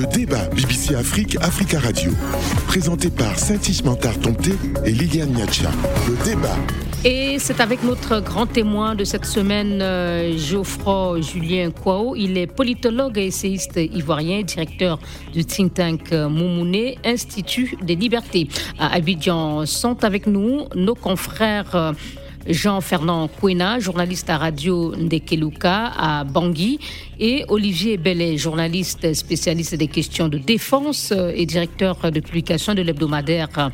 Le 0.00 0.06
débat 0.06 0.46
BBC 0.56 0.94
Afrique, 0.94 1.36
Africa 1.42 1.78
Radio. 1.78 2.10
Présenté 2.66 3.10
par 3.10 3.38
Saint-Ismantar 3.38 4.18
Tomté 4.18 4.52
et 4.86 4.92
Liliane 4.92 5.28
Niacha. 5.28 5.70
Le 6.08 6.24
débat. 6.24 6.56
Et 7.04 7.38
c'est 7.38 7.60
avec 7.60 7.84
notre 7.84 8.20
grand 8.20 8.46
témoin 8.46 8.94
de 8.94 9.04
cette 9.04 9.26
semaine, 9.26 9.80
euh, 9.82 10.38
Geoffroy 10.38 11.20
Julien 11.20 11.70
Kouao. 11.70 12.16
Il 12.16 12.38
est 12.38 12.46
politologue 12.46 13.18
et 13.18 13.26
essayiste 13.26 13.76
ivoirien, 13.76 14.40
directeur 14.40 14.98
du 15.34 15.44
think 15.44 15.74
tank 15.74 16.12
euh, 16.14 16.30
Moumoune, 16.30 16.94
Institut 17.04 17.76
des 17.82 17.94
libertés. 17.94 18.48
À 18.78 18.94
Abidjan 18.94 19.66
sont 19.66 20.02
avec 20.02 20.26
nous 20.26 20.64
nos 20.74 20.94
confrères. 20.94 21.92
Euh, 22.48 22.52
Jean-Fernand 22.52 23.28
Kouena, 23.28 23.78
journaliste 23.78 24.30
à 24.30 24.38
Radio 24.38 24.94
Ndekeluka 24.96 25.92
à 25.96 26.24
Bangui, 26.24 26.78
et 27.18 27.44
Olivier 27.48 27.96
Bellet, 27.96 28.36
journaliste 28.36 29.12
spécialiste 29.14 29.74
des 29.74 29.88
questions 29.88 30.28
de 30.28 30.38
défense 30.38 31.12
et 31.34 31.44
directeur 31.46 32.10
de 32.10 32.20
publication 32.20 32.74
de 32.74 32.82
l'hebdomadaire 32.82 33.70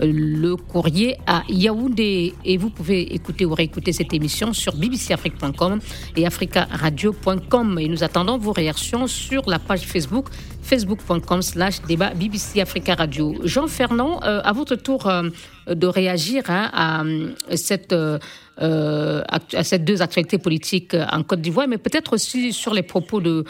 le 0.00 0.56
courrier 0.56 1.16
à 1.26 1.42
Yaoundé. 1.48 2.34
Et 2.44 2.56
vous 2.56 2.70
pouvez 2.70 3.14
écouter 3.14 3.44
ou 3.44 3.54
réécouter 3.54 3.92
cette 3.92 4.12
émission 4.12 4.52
sur 4.52 4.74
bbcafrique.com 4.74 5.80
et 6.16 6.26
africaradio.com. 6.26 7.78
Et 7.78 7.88
nous 7.88 8.02
attendons 8.04 8.38
vos 8.38 8.52
réactions 8.52 9.06
sur 9.06 9.48
la 9.48 9.58
page 9.58 9.82
Facebook 9.82 10.28
facebook.com 10.62 11.42
slash 11.42 11.82
débat 11.82 12.10
BBC 12.14 12.60
Africa 12.60 12.94
Radio. 12.94 13.34
Jean 13.44 13.66
Fernand, 13.66 14.20
euh, 14.22 14.40
à 14.44 14.52
votre 14.52 14.76
tour 14.76 15.08
euh, 15.08 15.28
de 15.66 15.86
réagir 15.86 16.44
hein, 16.48 16.70
à, 16.72 17.02
euh, 17.02 18.18
cette, 18.60 19.54
à 19.54 19.64
ces 19.64 19.78
deux 19.78 20.02
actualités 20.02 20.38
politiques 20.38 20.94
en 20.94 21.22
Côte 21.22 21.40
d'Ivoire, 21.40 21.66
mais 21.68 21.78
peut-être 21.78 22.12
aussi 22.12 22.52
sur 22.52 22.74
les 22.74 22.82
propos 22.82 23.20
de 23.20 23.44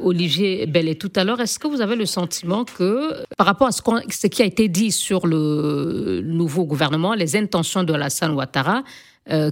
Olivier 0.00 0.66
Bellet 0.66 0.96
tout 0.96 1.12
à 1.16 1.24
l'heure. 1.24 1.40
Est-ce 1.40 1.58
que 1.58 1.68
vous 1.68 1.80
avez 1.80 1.96
le 1.96 2.06
sentiment 2.06 2.64
que, 2.64 3.24
par 3.36 3.46
rapport 3.46 3.68
à 3.68 3.72
ce, 3.72 4.26
qui 4.26 4.42
a 4.42 4.44
été 4.44 4.68
dit 4.68 4.90
sur 4.90 5.26
le 5.26 6.22
nouveau 6.24 6.64
gouvernement, 6.64 7.14
les 7.14 7.36
intentions 7.36 7.84
de 7.84 7.92
Alassane 7.92 8.32
Ouattara, 8.32 8.82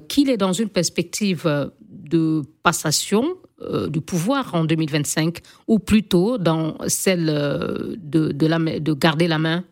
qu'il 0.08 0.30
est 0.30 0.36
dans 0.36 0.52
une 0.52 0.68
perspective 0.68 1.70
de 1.90 2.42
passation 2.62 3.36
euh, 3.62 3.88
du 3.88 4.00
pouvoir 4.00 4.54
en 4.54 4.64
2025 4.64 5.38
ou 5.68 5.78
plutôt 5.78 6.38
dans 6.38 6.74
celle 6.88 7.28
euh, 7.28 7.94
de 7.96 8.92
garder 8.94 9.28
la 9.28 9.38
main? 9.38 9.64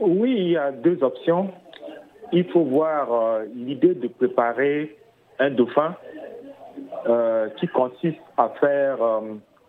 Oui, 0.00 0.34
il 0.36 0.48
y 0.50 0.56
a 0.56 0.72
deux 0.72 0.98
options. 1.02 1.50
Il 2.32 2.44
faut 2.50 2.64
voir 2.64 3.12
euh, 3.12 3.44
l'idée 3.54 3.94
de 3.94 4.08
préparer 4.08 4.96
un 5.38 5.50
dauphin 5.50 5.96
qui 7.58 7.66
consiste 7.68 8.20
à 8.36 8.48
faire 8.60 8.98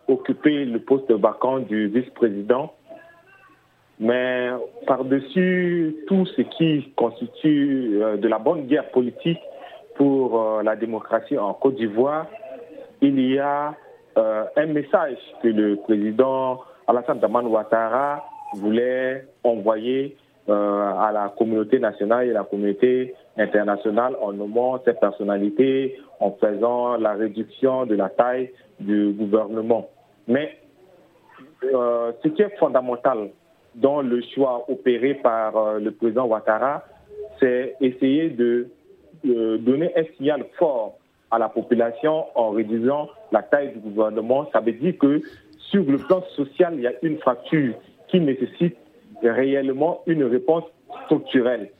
occuper 0.06 0.64
le 0.64 0.78
poste 0.78 1.10
vacant 1.10 1.58
du 1.58 1.88
vice-président. 1.88 2.72
Mais 3.98 4.50
par-dessus 4.86 5.96
tout 6.06 6.26
ce 6.26 6.42
qui 6.42 6.92
constitue 6.96 7.98
de 8.18 8.28
la 8.28 8.38
bonne 8.38 8.66
guerre 8.66 8.88
politique, 8.90 9.40
pour 9.94 10.40
euh, 10.40 10.62
la 10.62 10.76
démocratie 10.76 11.38
en 11.38 11.54
Côte 11.54 11.76
d'Ivoire, 11.76 12.26
il 13.00 13.20
y 13.20 13.38
a 13.38 13.74
euh, 14.16 14.44
un 14.56 14.66
message 14.66 15.18
que 15.42 15.48
le 15.48 15.76
président 15.76 16.60
Alassane 16.86 17.18
Daman 17.18 17.46
Ouattara 17.46 18.24
voulait 18.54 19.26
envoyer 19.42 20.16
euh, 20.16 20.23
à 20.48 21.10
la 21.12 21.32
communauté 21.36 21.78
nationale 21.78 22.28
et 22.28 22.32
la 22.32 22.44
communauté 22.44 23.14
internationale 23.36 24.14
en 24.20 24.32
nommant 24.32 24.78
ces 24.84 24.92
personnalités, 24.92 25.98
en 26.20 26.32
faisant 26.32 26.96
la 26.96 27.14
réduction 27.14 27.86
de 27.86 27.94
la 27.94 28.08
taille 28.10 28.50
du 28.80 29.12
gouvernement. 29.12 29.88
Mais 30.28 30.58
ce 31.62 32.28
qui 32.28 32.42
est 32.42 32.56
fondamental 32.58 33.30
dans 33.74 34.02
le 34.02 34.20
choix 34.34 34.64
opéré 34.68 35.14
par 35.14 35.78
le 35.78 35.90
président 35.90 36.26
Ouattara, 36.26 36.84
c'est 37.40 37.74
essayer 37.80 38.28
de 38.30 38.68
donner 39.24 39.90
un 39.96 40.04
signal 40.16 40.44
fort 40.58 40.98
à 41.30 41.38
la 41.38 41.48
population 41.48 42.26
en 42.34 42.50
réduisant 42.50 43.08
la 43.32 43.42
taille 43.42 43.72
du 43.72 43.78
gouvernement. 43.78 44.48
Ça 44.52 44.60
veut 44.60 44.72
dire 44.72 44.96
que 44.98 45.20
sur 45.70 45.82
le 45.82 45.98
plan 45.98 46.22
social, 46.36 46.74
il 46.76 46.82
y 46.82 46.86
a 46.86 46.92
une 47.02 47.18
fracture 47.18 47.74
qui 48.08 48.20
nécessite 48.20 48.76
réellement 49.30 50.02
une 50.06 50.24
réponse 50.24 50.64
structurelle. 51.04 51.70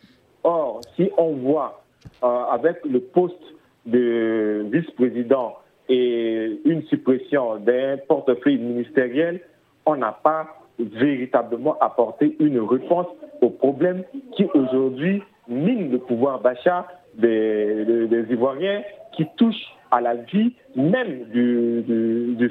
Or, 0.43 0.81
si 0.97 1.11
on 1.17 1.33
voit 1.33 1.83
euh, 2.23 2.27
avec 2.27 2.85
le 2.85 3.01
poste 3.01 3.43
de 3.87 4.67
vice-président 4.71 5.57
et 5.89 6.61
une 6.65 6.83
suppression 6.85 7.57
d'un 7.57 7.97
portefeuille 8.09 8.59
ministériel, 8.59 9.41
on 9.87 9.97
n'a 9.97 10.13
pas 10.13 10.47
véritablement 10.79 11.79
apporté 11.81 12.37
une 12.41 12.61
réponse 12.61 13.07
au 13.41 13.51
problème 13.51 14.05
qui 14.37 14.45
aujourd'hui 14.55 15.23
mine 15.49 15.91
le 15.93 15.99
pouvoir 15.99 16.41
d'achat 16.41 16.87
des, 17.15 18.25
Ivoiriens 18.31 18.83
qui 19.13 19.27
touchent 19.37 19.75
à 19.91 20.01
la 20.01 20.15
vie 20.15 20.53
même 20.75 21.25
du, 21.31 21.83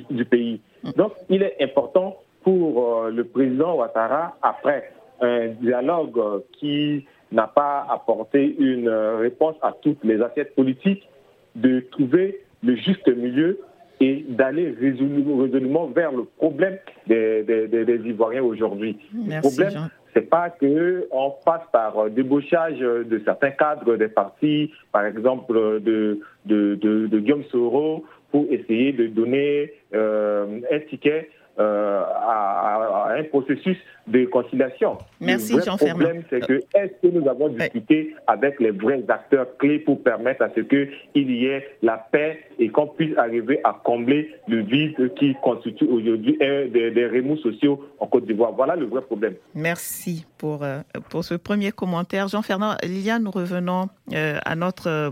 du, 0.09 0.25
pays. 0.25 0.61
Donc, 0.95 1.13
il 1.29 1.43
est 1.43 1.61
important 1.61 2.15
pour 2.43 3.03
euh, 3.05 3.11
le 3.11 3.23
président 3.23 3.75
Ouattara, 3.75 4.37
après 4.41 4.91
un 5.21 5.47
dialogue 5.61 6.43
qui 6.59 7.05
n'a 7.31 7.47
pas 7.47 7.87
apporté 7.89 8.55
une 8.59 8.89
réponse 8.89 9.55
à 9.61 9.73
toutes 9.81 10.03
les 10.03 10.21
assiettes 10.21 10.55
politiques, 10.55 11.07
de 11.55 11.81
trouver 11.91 12.41
le 12.63 12.75
juste 12.75 13.07
milieu 13.07 13.59
et 13.99 14.25
d'aller 14.27 14.75
résolument 14.79 15.87
vers 15.87 16.11
le 16.11 16.23
problème 16.23 16.77
des, 17.07 17.43
des, 17.43 18.01
Ivoiriens 18.05 18.43
aujourd'hui. 18.43 18.97
Le 19.13 19.39
problème, 19.39 19.89
c'est 20.13 20.29
pas 20.29 20.49
que 20.49 21.07
on 21.11 21.31
passe 21.45 21.63
par 21.71 22.09
débauchage 22.09 22.79
de 22.79 23.21
certains 23.23 23.51
cadres 23.51 23.95
des 23.95 24.07
partis, 24.07 24.71
par 24.91 25.05
exemple 25.05 25.81
de, 25.81 26.19
de, 26.45 26.75
de, 26.75 27.07
de 27.07 27.19
Guillaume 27.19 27.43
Soro, 27.45 28.03
pour 28.31 28.47
essayer 28.49 28.91
de 28.93 29.07
donner 29.07 29.73
euh, 29.93 30.59
un 30.71 30.79
ticket 30.89 31.29
euh, 31.59 32.01
à, 32.03 33.13
un 33.15 33.23
processus 33.25 33.77
de 34.07 34.25
conciliation. 34.25 34.97
Merci, 35.21 35.53
Jean 35.63 35.77
Le 35.79 35.89
problème, 35.89 36.23
c'est 36.29 36.45
que 36.45 36.59
est-ce 36.75 37.07
que 37.07 37.13
nous 37.13 37.27
avons 37.27 37.49
discuté 37.49 38.15
avec 38.27 38.59
les 38.59 38.71
vrais 38.71 39.03
acteurs 39.07 39.45
clés 39.57 39.79
pour 39.79 40.01
permettre 40.01 40.41
à 40.41 40.49
ce 40.55 40.61
qu'il 40.61 41.31
y 41.31 41.45
ait 41.45 41.67
la 41.81 41.97
paix 42.11 42.39
et 42.59 42.69
qu'on 42.69 42.87
puisse 42.87 43.15
arriver 43.17 43.59
à 43.63 43.79
combler 43.83 44.31
le 44.47 44.61
vide 44.61 45.13
qui 45.15 45.35
constitue 45.43 45.85
aujourd'hui 45.85 46.37
un 46.41 46.65
des, 46.67 46.91
des 46.91 47.07
remous 47.07 47.37
sociaux 47.37 47.85
en 47.99 48.07
Côte 48.07 48.25
d'Ivoire? 48.25 48.53
Voilà 48.53 48.75
le 48.75 48.85
vrai 48.85 49.01
problème. 49.01 49.35
Merci 49.53 50.25
pour, 50.37 50.63
euh, 50.63 50.81
pour 51.09 51.23
ce 51.23 51.35
premier 51.35 51.71
commentaire. 51.71 52.27
Jean-Fernand, 52.27 52.75
Liliane, 52.83 53.23
nous 53.23 53.31
revenons 53.31 53.89
euh, 54.13 54.39
à 54.43 54.55
notre 54.55 55.11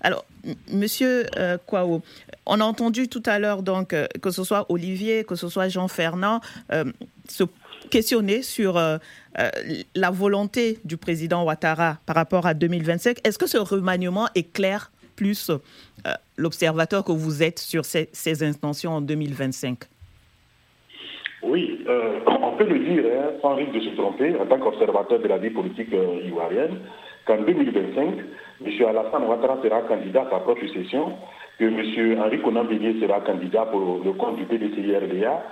Alors, 0.00 0.24
Monsieur 0.72 1.26
Kwao, 1.66 2.02
on 2.46 2.60
a 2.60 2.64
entendu 2.64 3.08
tout 3.08 3.22
à 3.26 3.38
l'heure 3.38 3.62
donc 3.62 3.94
que 4.22 4.30
ce 4.30 4.44
soit 4.44 4.66
Olivier, 4.68 5.24
que 5.24 5.34
ce 5.34 5.48
soit 5.48 5.68
Jean-Fernand, 5.68 6.40
se 7.28 7.44
questionner 7.90 8.42
sur 8.42 8.76
euh, 8.76 8.98
euh, 9.38 9.48
la 9.94 10.10
volonté 10.10 10.78
du 10.84 10.96
président 10.96 11.44
Ouattara 11.44 11.98
par 12.06 12.16
rapport 12.16 12.46
à 12.46 12.54
2025. 12.54 13.18
Est-ce 13.24 13.38
que 13.38 13.46
ce 13.46 13.58
remaniement 13.58 14.26
éclaire 14.34 14.90
plus 15.14 15.50
euh, 15.50 16.10
l'observateur 16.36 17.04
que 17.04 17.12
vous 17.12 17.42
êtes 17.42 17.58
sur 17.58 17.84
ces, 17.84 18.42
intentions 18.42 18.92
en 18.92 19.00
2025 19.00 19.78
oui, 21.42 21.78
on 22.26 22.56
peut 22.56 22.66
le 22.66 22.78
dire 22.80 23.04
hein, 23.06 23.30
sans 23.40 23.54
risque 23.54 23.70
de 23.70 23.80
se 23.80 23.94
tromper 23.94 24.34
en 24.36 24.46
tant 24.46 24.58
qu'observateur 24.58 25.20
de 25.20 25.28
la 25.28 25.38
vie 25.38 25.50
politique 25.50 25.94
ivoirienne 26.24 26.80
qu'en 27.26 27.42
2025, 27.42 28.14
M. 28.64 28.86
Alassane 28.88 29.24
Ouattara 29.24 29.58
sera 29.62 29.82
candidat 29.82 30.22
à 30.22 30.30
sa 30.30 30.38
propre 30.38 30.66
session, 30.72 31.12
que 31.58 31.64
M. 31.64 32.18
Henri 32.20 32.40
Conan 32.40 32.66
sera 33.00 33.20
candidat 33.20 33.66
pour 33.66 34.00
le 34.04 34.12
compte 34.12 34.36
du 34.36 34.44
PDCI-RDA 34.44 35.42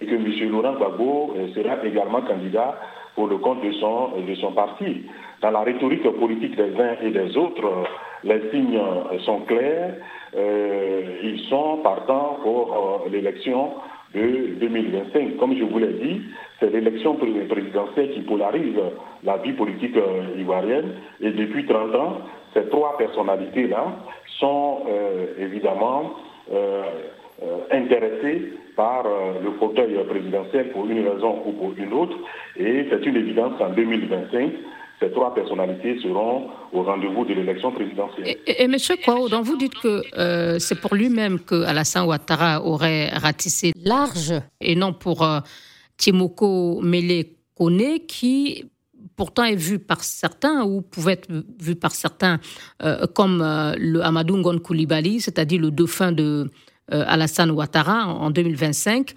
et 0.00 0.06
que 0.06 0.14
M. 0.14 0.50
Laurent 0.50 0.74
Gbagbo 0.74 1.34
euh, 1.36 1.48
sera 1.54 1.84
également 1.84 2.22
candidat 2.22 2.78
pour 3.14 3.28
le 3.28 3.38
compte 3.38 3.62
de 3.62 3.72
son, 3.72 4.10
de 4.26 4.34
son 4.36 4.52
parti. 4.52 5.06
Dans 5.40 5.50
la 5.50 5.60
rhétorique 5.60 6.08
politique 6.18 6.56
des 6.56 6.80
uns 6.80 6.96
et 7.02 7.10
des 7.10 7.36
autres, 7.36 7.64
euh, 7.64 7.84
les 8.24 8.50
signes 8.50 8.78
euh, 8.78 9.18
sont 9.20 9.40
clairs. 9.40 9.94
ils 11.22 11.40
sont 11.48 11.78
partants 11.84 12.38
pour 12.42 13.06
l'élection 13.10 13.70
de 14.14 14.54
2025. 14.60 15.36
Comme 15.38 15.56
je 15.56 15.64
vous 15.64 15.78
l'ai 15.78 15.92
dit, 15.94 16.22
c'est 16.60 16.70
l'élection 16.70 17.14
présidentielle 17.14 18.10
qui 18.12 18.20
polarise 18.20 18.76
la 19.24 19.36
vie 19.38 19.52
politique 19.52 19.96
ivoirienne. 20.38 20.92
Et 21.20 21.30
depuis 21.30 21.66
30 21.66 21.94
ans, 21.94 22.18
ces 22.54 22.68
trois 22.68 22.96
personnalités-là 22.96 23.86
sont 24.38 24.82
évidemment 25.38 26.14
euh, 27.42 27.66
intéressés 27.72 28.52
par 28.76 29.04
euh, 29.06 29.40
le 29.42 29.50
fauteuil 29.58 29.98
présidentiel 30.08 30.68
pour 30.70 30.86
une 30.88 31.04
raison 31.04 31.42
ou 31.44 31.50
pour 31.50 31.72
une 31.76 31.92
autre. 31.92 32.16
Et 32.56 32.86
c'est 32.88 33.04
une 33.04 33.16
évidence 33.16 33.54
qu'en 33.58 33.70
2025, 33.70 34.52
ces 35.00 35.10
trois 35.10 35.34
personnalités 35.34 35.98
seront 36.00 36.48
au 36.72 36.82
rendez-vous 36.82 37.24
de 37.24 37.34
l'élection 37.34 37.72
présidentielle. 37.72 38.36
Et, 38.46 38.62
et, 38.62 38.64
M. 38.64 38.76
Kwao, 39.02 39.28
donc 39.28 39.44
vous 39.44 39.56
dites 39.56 39.74
que 39.74 40.02
euh, 40.16 40.58
c'est 40.58 40.80
pour 40.80 40.94
lui-même 40.94 41.40
que 41.40 41.62
Alassane 41.64 42.06
Ouattara 42.06 42.62
aurait 42.62 43.08
ratissé 43.08 43.72
large 43.84 44.34
et 44.60 44.76
non 44.76 44.92
pour 44.92 45.22
euh, 45.22 45.40
Timoko 45.96 46.80
Mele 46.80 47.24
Kone 47.54 48.00
qui 48.06 48.64
pourtant 49.16 49.44
est 49.44 49.56
vu 49.56 49.78
par 49.78 50.02
certains 50.02 50.64
ou 50.64 50.82
pouvait 50.82 51.12
être 51.12 51.28
vu 51.60 51.76
par 51.76 51.92
certains 51.92 52.40
euh, 52.82 53.06
comme 53.06 53.38
le 53.78 54.00
Amadou 54.00 54.36
Ngon 54.36 54.58
Koulibaly, 54.58 55.20
c'est-à-dire 55.20 55.60
le 55.60 55.70
dauphin 55.70 56.12
de 56.12 56.50
Alassane 56.90 57.50
Ouattara 57.50 58.06
en 58.06 58.30
2025. 58.30 59.14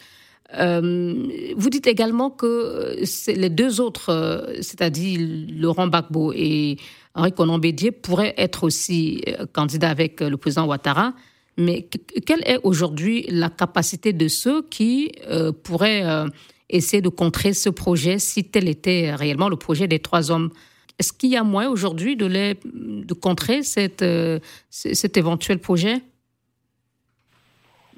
Euh, 0.53 1.53
vous 1.57 1.69
dites 1.69 1.87
également 1.87 2.29
que 2.29 2.95
les 3.27 3.49
deux 3.49 3.81
autres, 3.81 4.47
c'est-à-dire 4.61 5.19
Laurent 5.49 5.87
Gbagbo 5.87 6.31
et 6.33 6.77
Henri 7.15 7.33
Conan 7.33 7.57
Bédier, 7.57 7.91
pourraient 7.91 8.33
être 8.37 8.63
aussi 8.63 9.23
candidats 9.53 9.89
avec 9.89 10.21
le 10.21 10.37
président 10.37 10.65
Ouattara. 10.65 11.13
Mais 11.57 11.87
quelle 12.25 12.43
est 12.45 12.59
aujourd'hui 12.63 13.25
la 13.29 13.49
capacité 13.49 14.13
de 14.13 14.27
ceux 14.27 14.61
qui 14.61 15.11
euh, 15.27 15.51
pourraient 15.51 16.05
euh, 16.05 16.27
essayer 16.69 17.01
de 17.01 17.09
contrer 17.09 17.53
ce 17.53 17.69
projet 17.69 18.19
si 18.19 18.43
tel 18.43 18.67
était 18.67 19.13
réellement 19.15 19.49
le 19.49 19.55
projet 19.55 19.87
des 19.87 19.99
trois 19.99 20.29
hommes? 20.29 20.51
Est-ce 20.99 21.11
qu'il 21.13 21.31
y 21.31 21.35
a 21.35 21.43
moyen 21.43 21.69
aujourd'hui 21.69 22.15
de, 22.15 23.13
contrer 23.15 23.61
euh, 24.01 24.39
cet 24.69 25.17
éventuel 25.17 25.59
projet? 25.59 26.01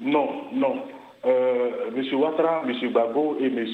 Non, 0.00 0.28
non. 0.54 0.82
M. 1.24 2.14
Ouattara, 2.14 2.62
M. 2.66 2.92
Babo 2.92 3.36
et 3.40 3.46
M. 3.46 3.66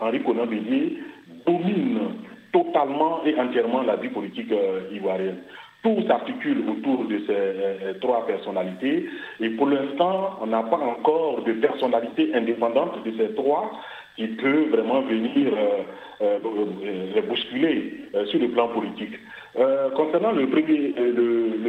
Henri 0.00 0.22
Conan 0.22 0.46
Bédier 0.46 0.98
dominent 1.46 2.12
totalement 2.52 3.24
et 3.24 3.34
entièrement 3.38 3.82
la 3.82 3.96
vie 3.96 4.08
politique 4.08 4.52
ivoirienne. 4.92 5.38
Tout 5.82 5.96
s'articule 6.06 6.62
autour 6.68 7.06
de 7.06 7.18
ces 7.26 7.32
euh, 7.32 7.94
trois 8.02 8.26
personnalités 8.26 9.08
et 9.40 9.48
pour 9.50 9.66
l'instant, 9.66 10.38
on 10.42 10.46
n'a 10.46 10.62
pas 10.64 10.76
encore 10.76 11.42
de 11.42 11.54
personnalité 11.54 12.34
indépendante 12.34 13.02
de 13.04 13.12
ces 13.16 13.34
trois 13.34 13.72
qui 14.16 14.26
peut 14.28 14.66
vraiment 14.70 15.00
venir 15.00 15.52
euh, 15.54 15.82
euh, 16.20 17.22
bousculer 17.26 17.94
euh, 18.14 18.26
sur 18.26 18.40
le 18.40 18.48
plan 18.48 18.68
politique. 18.68 19.14
Euh, 19.58 19.88
concernant 19.92 20.32
le 20.32 20.44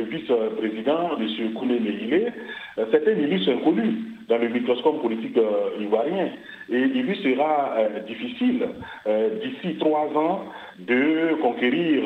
vice-président, 0.04 1.12
M. 1.18 1.54
Kouné 1.54 1.80
Meilé, 1.80 2.28
c'est 2.76 3.08
un 3.08 3.18
illustre 3.18 3.54
inconnu 3.54 3.94
dans 4.32 4.38
le 4.38 4.50
microscope 4.50 5.02
politique 5.02 5.38
ivoirien. 5.80 6.30
Et 6.72 6.80
il 6.80 7.04
lui 7.04 7.18
sera 7.18 7.76
difficile, 8.08 8.66
d'ici 9.42 9.78
trois 9.78 10.08
ans, 10.16 10.46
de 10.80 11.36
conquérir 11.42 12.04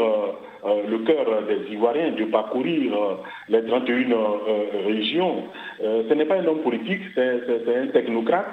le 0.89 0.97
cœur 1.05 1.25
des 1.47 1.71
Ivoiriens, 1.71 2.11
de 2.13 2.25
parcourir 2.25 2.91
les 3.47 3.63
31 3.63 4.07
régions. 4.87 5.43
ce 5.79 6.13
n'est 6.15 6.25
pas 6.25 6.39
un 6.39 6.47
homme 6.47 6.61
politique, 6.61 7.01
c'est 7.13 7.77
un 7.77 7.87
technocrate 7.93 8.47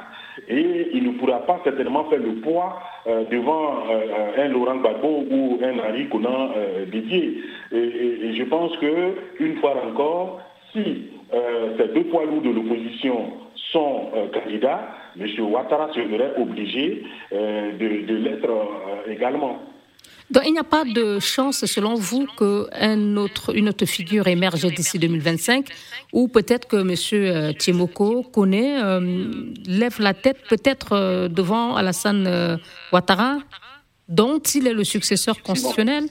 et 0.49 0.89
il 0.95 1.05
ne 1.05 1.19
pourra 1.19 1.41
pas 1.47 1.61
certainement 1.65 2.05
faire 2.05 2.19
le 2.19 2.35
poids 2.37 2.81
euh, 3.07 3.25
devant 3.31 3.85
euh, 3.91 4.45
un 4.45 4.49
Laurent 4.49 4.77
Gbagbo 4.77 5.25
ou 5.31 5.59
un 5.63 5.79
Henri 5.79 6.09
Conan 6.09 6.51
euh, 6.57 6.87
et, 6.93 7.77
et, 7.77 8.35
je 8.35 8.45
pense 8.45 8.77
que 8.79 9.15
une 9.41 9.57
fois 9.57 9.75
encore, 9.87 10.41
si 10.73 11.11
ces 11.33 11.89
deux 11.95 12.05
poids 12.05 12.25
lourds 12.25 12.43
de 12.43 12.51
l'opposition 12.51 13.33
sont 13.73 14.11
candidats, 14.33 14.89
M. 15.19 15.27
Ouattara 15.41 15.89
serait 15.95 16.35
obligé 16.37 17.05
de, 17.33 18.07
de 18.07 18.15
l'être 18.17 18.51
également. 19.09 19.61
Donc, 20.33 20.45
il 20.47 20.53
n'y 20.53 20.59
a 20.59 20.65
pas 20.65 20.85
de 20.85 21.19
chance, 21.19 21.67
selon 21.67 21.95
vous, 21.95 22.27
qu'une 22.39 23.19
autre, 23.19 23.55
une 23.55 23.69
autre 23.69 23.85
figure 23.85 24.27
émerge 24.29 24.65
d'ici 24.65 24.99
2025, 24.99 25.69
ou 26.15 26.29
peut-être 26.29 26.67
que 26.67 26.77
M. 26.77 27.55
Timoko 27.55 28.23
connaît, 28.23 28.83
euh, 28.83 29.31
lève 29.67 30.01
la 30.01 30.15
tête 30.15 30.39
peut-être 30.49 30.93
euh, 30.93 31.29
devant 31.29 31.77
Alassane 31.77 32.27
euh, 32.27 32.57
Ouattara, 32.93 33.41
dont 34.09 34.39
il 34.39 34.67
est 34.67 34.73
le 34.73 34.85
successeur 34.85 35.43
constitutionnel? 35.43 36.05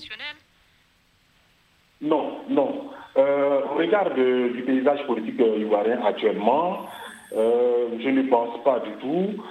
Non, 2.00 2.42
non. 2.48 2.92
Au 3.16 3.78
regard 3.78 4.14
du 4.14 4.64
paysage 4.66 5.06
politique 5.06 5.40
ivoirien 5.40 6.00
actuellement, 6.06 6.86
je 7.32 8.10
ne 8.10 8.24
pense 8.30 8.64
pas 8.64 8.80
du 8.80 8.92
tout. 9.02 9.44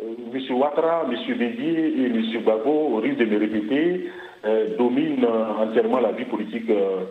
M. 0.00 0.56
Ouattara, 0.56 1.04
M. 1.10 1.36
Bédier 1.36 2.02
et 2.02 2.06
M. 2.06 2.22
Gbagbo, 2.42 2.70
au 2.70 2.96
risque 2.96 3.18
de 3.18 3.24
me 3.24 3.38
répéter, 3.38 4.10
euh, 4.44 4.76
dominent 4.76 5.26
entièrement 5.58 5.98
la 5.98 6.12
vie 6.12 6.24
politique 6.24 6.70
euh, 6.70 6.74
euh, 6.76 7.04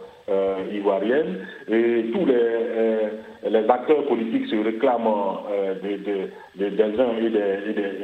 ivoirienne 0.73 1.47
et 1.69 2.05
tous 2.11 2.25
les, 2.25 2.33
euh, 2.35 3.09
les, 3.49 3.69
acteurs 3.69 4.03
politiques 4.05 4.47
se 4.47 4.57
réclament 4.57 5.39
de, 5.81 6.69
des 6.69 6.99
uns 6.99 7.17
et 7.21 7.29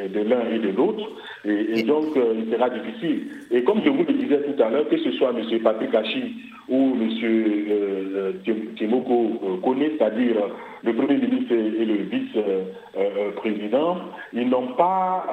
de, 0.09 0.29
l'un 0.29 0.49
et 0.49 0.59
de 0.59 0.69
l'autre 0.69 1.05
et, 1.43 1.83
donc 1.83 2.15
il 2.15 2.53
sera 2.53 2.69
difficile. 2.69 3.27
Et 3.51 3.63
comme 3.63 3.81
je 3.83 3.89
vous 3.89 4.05
le 4.07 4.13
disais 4.13 4.39
tout 4.41 4.63
à 4.63 4.69
l'heure, 4.69 4.87
que 4.87 4.97
ce 4.97 5.11
soit 5.11 5.31
M. 5.31 5.59
Patrick 5.61 5.93
Hachi 5.93 6.35
ou 6.69 6.93
M. 6.97 7.09
Euh, 7.23 8.31
Timoko 8.77 9.59
Kone, 9.61 9.83
c'est-à-dire 9.97 10.35
le 10.81 10.93
Premier 10.93 11.17
ministre 11.17 11.53
et 11.53 11.85
le 11.85 11.95
vice-président, 12.09 13.97
ils 14.31 14.47
n'ont 14.49 14.73
pas 14.77 15.25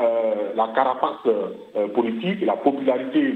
la 0.57 0.69
carapace 0.75 1.93
politique, 1.95 2.45
la 2.45 2.55
popularité 2.55 3.35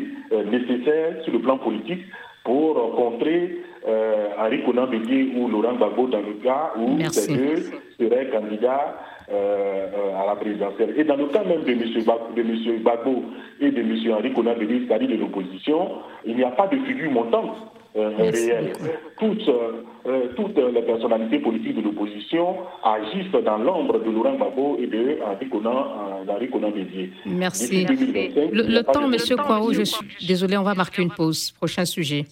nécessaire 0.50 1.22
sur 1.22 1.32
le 1.32 1.38
plan 1.40 1.58
politique 1.58 2.02
pour 2.44 2.94
contrer 2.94 3.58
euh, 3.88 4.28
Conan 4.64 4.86
Bédier 4.86 5.32
ou 5.36 5.48
Laurent 5.48 5.74
Gbagbo 5.74 6.06
dans 6.08 6.20
le 6.20 6.34
cas 6.42 6.72
où 6.78 6.96
Merci. 6.96 7.20
ces 7.22 7.36
deux 7.36 7.70
seraient 7.98 8.28
candidats 8.30 8.96
euh, 9.30 9.86
à 10.20 10.26
la 10.26 10.36
présidentielle. 10.36 10.94
Et 10.96 11.04
dans 11.04 11.16
le 11.16 11.26
cas 11.26 11.44
même 11.44 11.62
de 11.62 11.70
M. 11.72 11.78
De. 11.78 12.78
Gbagbo 12.78 13.24
et 13.60 13.70
de 13.70 13.80
M. 13.80 13.96
Henri 14.12 14.32
Conan 14.32 14.54
c'est-à-dire 14.58 15.08
de 15.08 15.16
l'opposition, 15.16 15.92
il 16.26 16.36
n'y 16.36 16.44
a 16.44 16.50
pas 16.50 16.66
de 16.66 16.76
figure 16.86 17.10
montante 17.10 17.56
euh, 17.96 18.10
réelle. 18.18 18.72
Toutes, 19.18 19.48
euh, 19.48 20.28
toutes, 20.36 20.58
les 20.58 20.82
personnalités 20.82 21.38
politiques 21.38 21.76
de 21.76 21.82
l'opposition 21.82 22.56
agissent 22.82 23.30
dans 23.44 23.58
l'ombre 23.58 24.00
de 24.00 24.10
Laurent 24.10 24.34
Gbagbo 24.34 24.78
et 24.80 24.86
de 24.86 25.18
Henri 25.24 25.48
Conan, 25.48 25.86
euh, 26.28 26.46
Conan 26.50 26.70
Bédier. 26.70 27.12
Merci. 27.24 27.84
2025, 27.84 28.50
le, 28.52 28.62
le 28.62 28.82
temps, 28.82 29.10
M. 29.10 29.16
Kwao, 29.36 29.72
je 29.72 29.84
suis 29.84 30.26
désolé, 30.26 30.56
on 30.56 30.64
va 30.64 30.74
marquer 30.74 31.02
une 31.02 31.12
pause. 31.12 31.52
Prochain 31.52 31.84
sujet. 31.84 32.24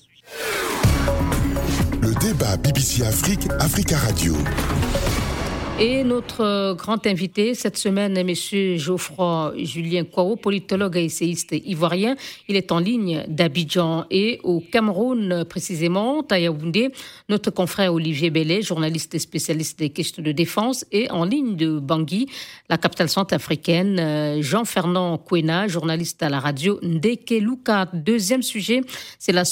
Le 2.03 2.13
débat 2.21 2.57
BBC 2.57 3.03
Afrique, 3.03 3.49
Africa 3.61 3.97
Radio. 3.97 4.35
Et 5.85 6.05
notre 6.05 6.77
grand 6.79 7.09
invité 7.09 7.57
cette 7.57 7.77
semaine 7.77 8.17
est 8.17 8.21
M. 8.21 8.79
Geoffroy 8.79 9.53
Julien 9.57 10.05
Kwao, 10.05 10.37
politologue 10.37 10.97
et 10.97 11.07
essayiste 11.07 11.57
ivoirien. 11.65 12.15
Il 12.47 12.55
est 12.55 12.71
en 12.71 12.79
ligne 12.79 13.25
d'Abidjan 13.27 14.05
et 14.09 14.39
au 14.45 14.61
Cameroun, 14.61 15.45
précisément, 15.45 16.25
à 16.31 16.39
Yaoundé. 16.39 16.93
Notre 17.29 17.51
confrère 17.51 17.93
Olivier 17.93 18.31
Bellet, 18.31 18.63
journaliste 18.63 19.17
et 19.17 19.19
spécialiste 19.19 19.81
des 19.81 19.91
questions 19.91 20.23
de 20.23 20.31
défense, 20.31 20.87
et 20.93 21.11
en 21.11 21.25
ligne 21.25 21.57
de 21.57 21.81
Bangui, 21.81 22.29
la 22.69 22.79
capitale 22.79 23.09
centrafricaine. 23.09 24.41
Jean-Fernand 24.41 25.19
Kouena, 25.19 25.67
journaliste 25.67 26.23
à 26.23 26.29
la 26.29 26.39
radio 26.39 26.79
Ndeke 26.85 27.41
Luka. 27.41 27.89
Deuxième 27.93 28.45
sujet, 28.45 28.83
c'est 29.19 29.33
la, 29.33 29.43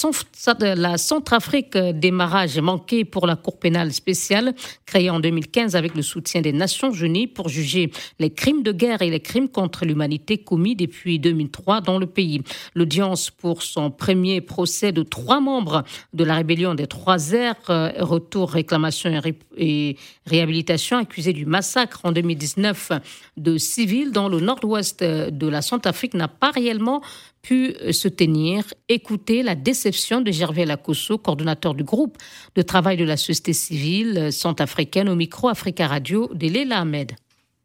la 0.77 0.97
Centrafrique, 0.97 1.77
démarrage 1.77 2.61
manqué 2.61 3.05
pour 3.05 3.27
la 3.27 3.35
Cour 3.35 3.59
pénale 3.59 3.93
spéciale 3.93 4.55
créée 4.87 5.11
en 5.11 5.19
2015 5.19 5.75
avec 5.75 5.97
le 5.97 6.03
soutien 6.03 6.20
des 6.21 6.53
Nations 6.53 6.93
Unies 6.93 7.27
pour 7.27 7.49
juger 7.49 7.91
les 8.19 8.31
crimes 8.31 8.63
de 8.63 8.73
guerre 8.73 9.03
et 9.03 9.11
les 9.11 9.21
crimes 9.21 9.49
contre 9.49 9.85
l'humanité 9.85 10.39
commis 10.39 10.77
depuis 10.77 11.19
2003 11.19 11.81
dans 11.81 11.99
le 11.99 12.07
pays. 12.07 12.43
L'audience 12.75 13.31
pour 13.31 13.63
son 13.63 13.91
premier 13.91 14.41
procès 14.41 14.93
de 14.93 15.03
trois 15.03 15.41
membres 15.41 15.85
de 16.13 16.25
la 16.25 16.37
rébellion 16.37 16.75
des 16.75 16.87
Trois 16.87 17.33
Airs, 17.33 17.57
euh, 17.71 17.93
retour, 17.99 18.51
réclamation 18.51 19.11
et, 19.11 19.35
et, 19.57 19.97
réhabilitation, 20.27 20.99
accusés 20.99 21.33
du 21.33 21.47
massacre 21.47 22.01
en 22.05 22.13
2019 22.13 22.93
de 23.37 23.59
civils 23.59 24.13
dans 24.13 24.29
le 24.29 24.41
nord-ouest 24.41 25.03
de 25.03 25.49
la 25.49 25.63
Centrafrique, 25.63 26.15
n'a 26.15 26.29
pas 26.29 26.51
réellement 26.51 27.03
pu 27.43 27.75
se 27.93 28.09
tenir. 28.09 28.65
Écoutez 28.89 29.43
la 29.43 29.55
déception 29.55 30.21
de 30.21 30.31
Gervais 30.31 30.67
Lacosso, 30.67 31.19
coordonnateur 31.19 31.75
du 31.75 31.85
groupe 31.85 32.19
de 32.55 32.63
travail 32.63 32.97
de 32.97 33.05
la 33.05 33.17
société 33.17 33.53
civile 33.53 34.33
centrafricaine 34.33 35.09
au 35.09 35.17
micro 35.17 35.49
Africa 35.49 35.87
Radio 35.87 36.31
de 36.35 36.49
Léla 36.49 36.81
Ahmed. 36.81 37.13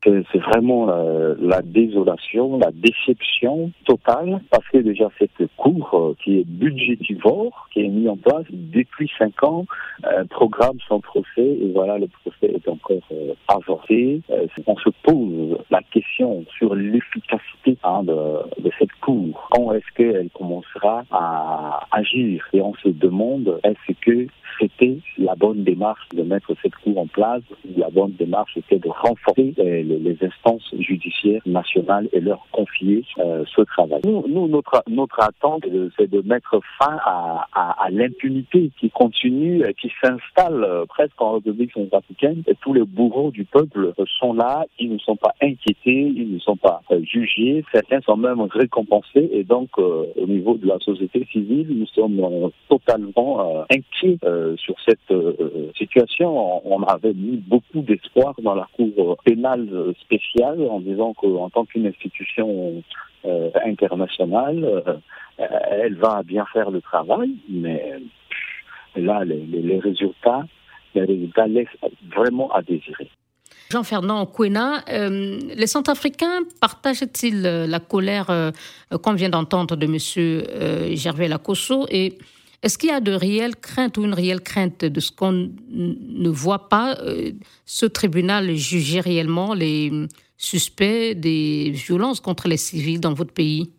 C'est 0.05 0.39
vraiment 0.39 0.89
euh, 0.89 1.35
la 1.39 1.61
désolation, 1.61 2.59
la 2.59 2.71
déception 2.71 3.71
totale, 3.85 4.39
parce 4.51 4.67
que 4.69 4.77
déjà 4.77 5.09
cette 5.17 5.49
cour 5.57 5.89
euh, 5.93 6.13
qui 6.23 6.39
est 6.39 6.47
budgétivore, 6.47 7.67
qui 7.73 7.81
est 7.81 7.87
mise 7.87 8.09
en 8.09 8.17
place 8.17 8.45
depuis 8.51 9.11
cinq 9.17 9.41
ans, 9.43 9.65
un 10.03 10.25
programme 10.25 10.77
sans 10.87 10.99
procès, 10.99 11.25
et 11.37 11.71
voilà, 11.73 11.97
le 11.97 12.07
procès 12.07 12.53
est 12.53 12.67
encore 12.67 13.01
euh, 13.11 13.33
avorté. 13.47 14.21
on 14.67 14.77
se 14.77 14.89
pose 15.03 15.57
la 15.71 15.81
question 15.91 16.45
sur 16.57 16.75
l'efficacité 16.75 17.77
hein, 17.83 18.03
de, 18.03 18.71
cette 18.77 18.93
cour. 19.01 19.47
Quand 19.51 19.73
est-ce 19.73 19.91
qu'elle 19.95 20.29
commencera 20.29 21.03
à 21.11 21.87
agir? 21.91 22.47
Et 22.53 22.61
on 22.61 22.73
se 22.75 22.89
demande, 22.89 23.59
est-ce 23.63 23.93
que 24.01 24.27
c'était 24.59 24.97
la 25.17 25.35
bonne 25.35 25.63
démarche 25.63 26.07
de 26.13 26.23
mettre 26.23 26.53
cette 26.61 26.75
cour 26.75 26.97
en 26.97 27.07
place, 27.07 27.41
la 27.77 27.89
bonne 27.89 28.13
démarche 28.13 28.57
était 28.57 28.79
de 28.79 28.89
renforcer 28.89 29.53
les, 29.99 30.17
instances 30.21 30.73
judiciaires 30.79 31.41
nationales 31.45 32.07
et 32.13 32.19
leur 32.19 32.45
confier 32.51 33.03
euh, 33.19 33.43
ce 33.55 33.61
travail. 33.61 34.01
Nous, 34.05 34.47
notre, 34.47 34.83
notre 34.87 35.21
attente, 35.21 35.65
euh, 35.65 35.89
c'est 35.97 36.09
de 36.09 36.21
mettre 36.21 36.59
fin 36.79 36.97
à, 37.05 37.45
à, 37.53 37.89
l'impunité 37.89 38.71
qui 38.79 38.89
continue, 38.89 39.63
euh, 39.63 39.71
qui 39.79 39.91
s'installe 40.01 40.65
presque 40.89 41.21
en 41.21 41.33
République 41.33 41.71
centrafricaine. 41.73 42.43
Et 42.47 42.55
tous 42.61 42.73
les 42.73 42.83
bourreaux 42.83 43.31
du 43.31 43.45
peuple 43.45 43.93
sont 44.19 44.33
là, 44.33 44.65
ils 44.79 44.91
ne 44.91 44.99
sont 44.99 45.15
pas 45.15 45.33
inquiétés, 45.41 46.13
ils 46.15 46.33
ne 46.33 46.39
sont 46.39 46.57
pas 46.57 46.81
jugés, 47.03 47.63
certains 47.73 48.01
sont 48.01 48.17
même 48.17 48.41
récompensés. 48.41 49.29
Et 49.31 49.43
donc, 49.43 49.77
au 49.77 50.27
niveau 50.27 50.55
de 50.55 50.67
la 50.67 50.79
société 50.79 51.27
civile, 51.31 51.67
nous 51.69 51.87
sommes 51.87 52.51
totalement 52.69 53.65
inquiets 53.69 54.17
sur 54.57 54.75
cette 54.85 55.13
situation. 55.77 56.61
On 56.65 56.83
avait 56.83 57.13
mis 57.13 57.37
beaucoup 57.37 57.81
d'espoir 57.81 58.33
dans 58.41 58.55
la 58.55 58.67
Cour 58.75 59.17
pénale 59.23 59.84
spéciale 59.93 60.61
en 60.61 60.79
disant 60.79 61.13
qu'en 61.13 61.49
tant 61.49 61.65
qu'une 61.65 61.87
institution 61.87 62.83
euh, 63.25 63.49
internationale, 63.65 64.63
euh, 64.63 64.97
elle 65.37 65.95
va 65.95 66.23
bien 66.23 66.45
faire 66.53 66.71
le 66.71 66.81
travail, 66.81 67.31
mais 67.49 67.99
là, 68.95 69.23
les, 69.25 69.79
résultats, 69.79 70.43
les 70.93 71.03
résultats 71.03 71.47
laissent 71.47 71.67
vraiment 72.15 72.51
à 72.51 72.61
désirer. 72.61 73.09
Jean-Fernand 73.71 74.25
Kouena, 74.27 74.83
euh, 74.89 75.39
les 75.55 75.67
Centrafricains 75.67 76.43
partagent-ils 76.61 77.41
la 77.41 77.79
colère 77.79 78.27
qu'on 79.01 79.13
vient 79.13 79.29
d'entendre 79.29 79.75
de 79.75 79.85
M. 79.85 80.95
Gervais 80.95 81.27
Lacosso 81.27 81.85
et 81.89 82.17
est-ce 82.65 82.79
qu'il 82.79 82.89
y 82.89 82.93
a 82.93 82.99
de 82.99 83.11
réelles 83.11 83.55
craintes 83.55 83.95
ou 83.99 84.05
une 84.05 84.15
réelle 84.15 84.41
crainte 84.41 84.83
de 84.83 84.99
ce 84.99 85.11
qu'on 85.11 85.51
ne 85.69 86.29
voit 86.29 86.67
pas 86.67 86.95
euh, 86.95 87.29
ce 87.63 87.85
tribunal 87.85 88.49
juger 88.55 89.01
réellement 89.01 89.53
les 89.53 89.91
suspects 90.35 91.13
des 91.13 91.69
violences 91.69 92.19
contre 92.19 92.47
les 92.47 92.57
civils 92.57 92.99
dans 92.99 93.13
votre 93.13 93.33
pays? 93.33 93.71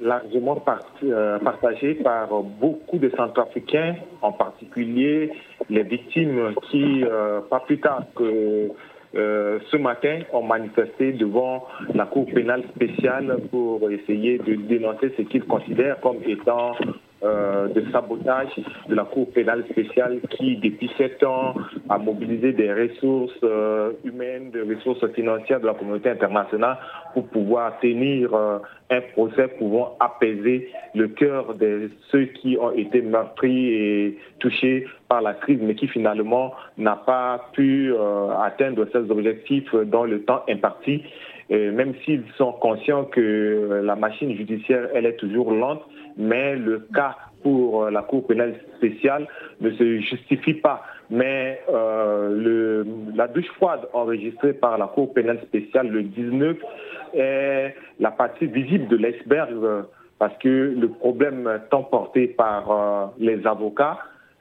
Largement 0.00 0.60
euh, 1.04 1.38
partagé 1.38 1.94
par 1.94 2.42
beaucoup 2.42 2.98
de 2.98 3.08
Centrafricains, 3.16 3.94
en 4.20 4.32
particulier 4.32 5.30
les 5.70 5.84
victimes 5.84 6.56
qui, 6.68 7.04
euh, 7.04 7.40
pas 7.42 7.60
plus 7.60 7.78
tard 7.78 8.02
que 8.16 8.68
euh, 9.14 9.58
ce 9.70 9.76
matin 9.76 10.20
ont 10.32 10.42
manifesté 10.42 11.12
devant 11.12 11.66
la 11.94 12.06
Cour 12.06 12.26
pénale 12.26 12.62
spéciale 12.74 13.38
pour 13.50 13.90
essayer 13.90 14.38
de 14.38 14.54
dénoncer 14.54 15.12
ce 15.16 15.22
qu'ils 15.22 15.44
considèrent 15.44 16.00
comme 16.00 16.18
étant 16.26 16.72
euh, 17.24 17.68
de 17.68 17.84
sabotage 17.92 18.50
de 18.88 18.96
la 18.96 19.04
Cour 19.04 19.30
pénale 19.30 19.64
spéciale 19.70 20.18
qui, 20.30 20.56
depuis 20.56 20.90
sept 20.98 21.22
ans, 21.22 21.54
a 21.88 21.96
mobilisé 21.96 22.52
des 22.52 22.72
ressources 22.72 23.38
euh, 23.44 23.92
humaines, 24.02 24.50
des 24.50 24.62
ressources 24.62 25.06
financières 25.12 25.60
de 25.60 25.66
la 25.66 25.74
communauté 25.74 26.10
internationale 26.10 26.78
pour 27.14 27.28
pouvoir 27.28 27.78
tenir 27.78 28.34
euh, 28.34 28.58
un 28.90 29.00
procès 29.12 29.46
pouvant 29.56 29.96
apaiser 30.00 30.68
le 30.96 31.06
cœur 31.06 31.54
de 31.54 31.90
ceux 32.10 32.24
qui 32.24 32.58
ont 32.60 32.72
été 32.72 33.00
meurtris 33.02 33.68
et 33.68 34.18
touchés 34.40 34.88
par 35.08 35.22
la 35.22 35.34
crise, 35.34 35.60
mais 35.62 35.76
qui 35.76 35.86
finalement 35.86 36.52
n'a 36.76 36.96
pas 36.96 37.50
pu 37.52 37.94
atteindre 38.42 38.84
ses 38.92 39.10
objectifs 39.10 39.72
dans 39.74 40.04
le 40.04 40.22
temps 40.22 40.42
imparti. 40.48 41.02
même 41.50 41.94
s'ils 42.04 42.24
sont 42.36 42.52
conscients 42.52 43.04
que 43.04 43.80
la 43.84 43.94
machine 43.94 44.34
judiciaire, 44.36 44.88
elle 44.94 45.06
est 45.06 45.16
toujours 45.16 45.52
lente, 45.52 45.82
mais 46.16 46.56
le 46.56 46.86
cas 46.94 47.16
pour 47.42 47.84
euh, 47.84 47.90
la 47.90 48.02
Cour 48.02 48.26
pénale 48.26 48.54
spéciale 48.76 49.26
ne 49.60 49.70
se 49.70 49.98
justifie 50.00 50.54
pas. 50.54 50.82
Mais 51.10 51.60
euh, 51.68 52.84
la 53.14 53.28
douche 53.28 53.48
froide 53.56 53.88
enregistrée 53.92 54.52
par 54.52 54.78
la 54.78 54.86
Cour 54.86 55.12
pénale 55.12 55.40
spéciale 55.42 55.88
le 55.88 56.02
19 56.04 56.56
est 57.14 57.74
la 58.00 58.10
partie 58.10 58.46
visible 58.46 58.88
de 58.88 58.96
l'iceberg 58.96 59.84
parce 60.18 60.36
que 60.38 60.74
le 60.78 60.88
problème 60.88 61.60
tant 61.70 61.82
porté 61.82 62.28
par 62.28 62.70
euh, 62.70 63.06
les 63.18 63.46
avocats, 63.46 63.98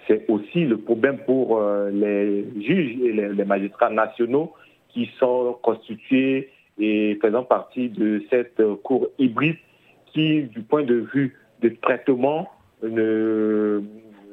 c'est 0.08 0.30
aussi 0.30 0.66
le 0.66 0.78
problème 0.78 1.20
pour 1.25 1.62
les 1.92 2.44
juges 2.60 2.98
et 3.04 3.12
les, 3.12 3.46
magistrats 3.46 3.92
nationaux 3.92 4.51
qui 4.90 5.10
sont 5.20 5.58
constitués 5.62 6.50
et 6.80 7.20
faisant 7.22 7.44
partie 7.44 7.90
de 7.90 8.24
cette 8.32 8.62
cour 8.84 9.10
hybride 9.20 9.58
qui, 10.08 10.42
du 10.44 10.62
point 10.63 10.84
de 10.84 11.08
vue 11.13 11.36
de 11.62 11.70
traitement 11.82 12.50
ne, 12.84 13.82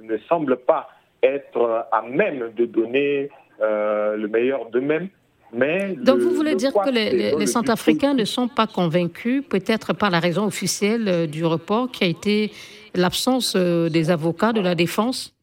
ne 0.02 0.18
semble 0.28 0.56
pas 0.56 0.88
être 1.22 1.86
à 1.92 2.02
même 2.02 2.52
de 2.56 2.64
donner 2.64 3.30
euh, 3.60 4.16
le 4.16 4.28
meilleur 4.28 4.70
d'eux-mêmes. 4.70 5.08
Mais 5.52 5.94
Donc 5.94 6.18
vous 6.18 6.30
voulez 6.30 6.54
dire 6.54 6.72
que 6.72 6.90
les, 6.90 7.34
les, 7.34 7.46
Centrafricains 7.46 8.12
ne 8.12 8.24
sont 8.24 8.48
pas 8.48 8.66
convaincus, 8.66 9.42
peut-être 9.48 9.94
par 9.94 10.10
la 10.10 10.20
raison 10.20 10.44
officielle 10.44 11.08
euh, 11.08 11.26
du 11.26 11.44
report 11.44 11.90
qui 11.90 12.04
a 12.04 12.06
été 12.06 12.52
l'absence 12.94 13.54
euh, 13.56 13.88
des 13.88 14.10
avocats 14.10 14.52
de 14.52 14.60
la 14.60 14.74
défense? 14.74 15.34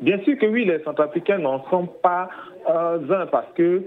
Bien 0.00 0.20
sûr 0.22 0.38
que 0.38 0.46
oui, 0.46 0.66
les 0.66 0.82
Centrafricains 0.84 1.38
n'en 1.38 1.64
sont 1.70 1.86
pas 1.86 2.28
un 2.66 3.26
parce 3.26 3.52
que 3.56 3.82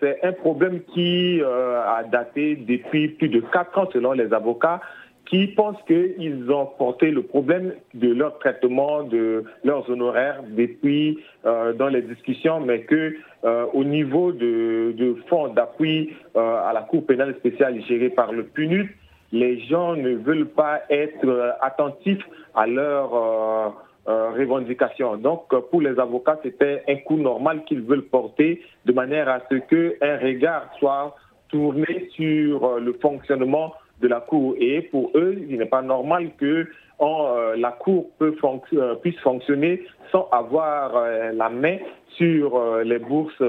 c'est 0.00 0.22
un 0.22 0.32
problème 0.32 0.82
qui 0.92 1.40
a 1.42 2.02
daté 2.04 2.56
depuis 2.56 3.08
plus 3.08 3.28
de 3.28 3.40
quatre 3.40 3.78
ans 3.78 3.88
selon 3.90 4.12
les 4.12 4.32
avocats 4.34 4.80
qui 5.26 5.48
pensent 5.48 5.80
qu'ils 5.86 6.50
ont 6.50 6.66
porté 6.78 7.10
le 7.10 7.22
problème 7.22 7.74
de 7.94 8.12
leur 8.12 8.38
traitement, 8.38 9.02
de 9.02 9.44
leurs 9.64 9.88
honoraires 9.90 10.42
depuis 10.50 11.18
euh, 11.44 11.72
dans 11.72 11.88
les 11.88 12.02
discussions, 12.02 12.60
mais 12.60 12.82
que 12.82 13.14
euh, 13.44 13.66
au 13.74 13.84
niveau 13.84 14.32
de, 14.32 15.16
fonds 15.28 15.48
d'appui 15.48 16.12
euh, 16.36 16.68
à 16.68 16.72
la 16.72 16.82
Cour 16.82 17.04
pénale 17.04 17.34
spéciale 17.36 17.80
gérée 17.82 18.10
par 18.10 18.32
le 18.32 18.44
PNUD, 18.44 18.88
les 19.32 19.60
gens 19.66 19.96
ne 19.96 20.14
veulent 20.14 20.48
pas 20.48 20.82
être 20.88 21.56
attentifs 21.60 22.24
à 22.54 22.66
leurs 22.68 23.74
revendications. 24.06 25.16
Donc, 25.16 25.48
pour 25.70 25.80
les 25.80 25.98
avocats, 25.98 26.38
c'était 26.44 26.84
un 26.88 26.94
coup 26.98 27.16
normal 27.16 27.64
qu'ils 27.64 27.82
veulent 27.82 28.04
porter 28.04 28.62
de 28.84 28.92
manière 28.92 29.28
à 29.28 29.40
ce 29.50 29.56
qu'un 29.56 30.18
regard 30.18 30.70
soit 30.78 31.16
tourné 31.48 32.08
sur 32.14 32.78
le 32.78 32.92
fonctionnement 33.02 33.72
de 34.00 34.08
la 34.08 34.20
Cour. 34.20 34.54
Et 34.58 34.82
pour 34.82 35.10
eux, 35.14 35.36
il 35.48 35.58
n'est 35.58 35.66
pas 35.66 35.82
normal 35.82 36.30
que 36.38 36.66
euh, 37.00 37.56
la 37.56 37.72
Cour 37.72 38.10
peut 38.18 38.34
euh, 38.42 38.94
puisse 38.96 39.18
fonctionner 39.20 39.82
sans 40.10 40.28
avoir 40.32 40.96
euh, 40.96 41.32
la 41.32 41.50
main 41.50 41.76
sur 42.16 42.58
les 42.82 42.98
bourses 42.98 43.42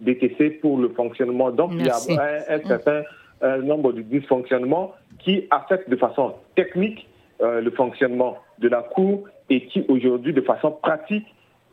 décaissées 0.00 0.50
pour 0.50 0.76
le 0.76 0.90
fonctionnement. 0.90 1.50
Donc, 1.50 1.70
il 1.72 1.86
y 1.86 1.88
a 1.88 1.96
un, 1.96 2.58
mm. 2.58 2.66
certain 2.66 3.02
nombre 3.62 3.92
de 3.92 4.02
dysfonctionnements 4.02 4.92
qui 5.20 5.46
affectent 5.50 5.88
de 5.88 5.96
façon 5.96 6.34
technique 6.54 7.08
le 7.40 7.70
fonctionnement 7.70 8.36
de 8.58 8.68
la 8.68 8.82
Cour 8.82 9.24
et 9.48 9.64
qui, 9.64 9.86
aujourd'hui, 9.88 10.34
de 10.34 10.42
façon 10.42 10.72
pratique, 10.72 11.24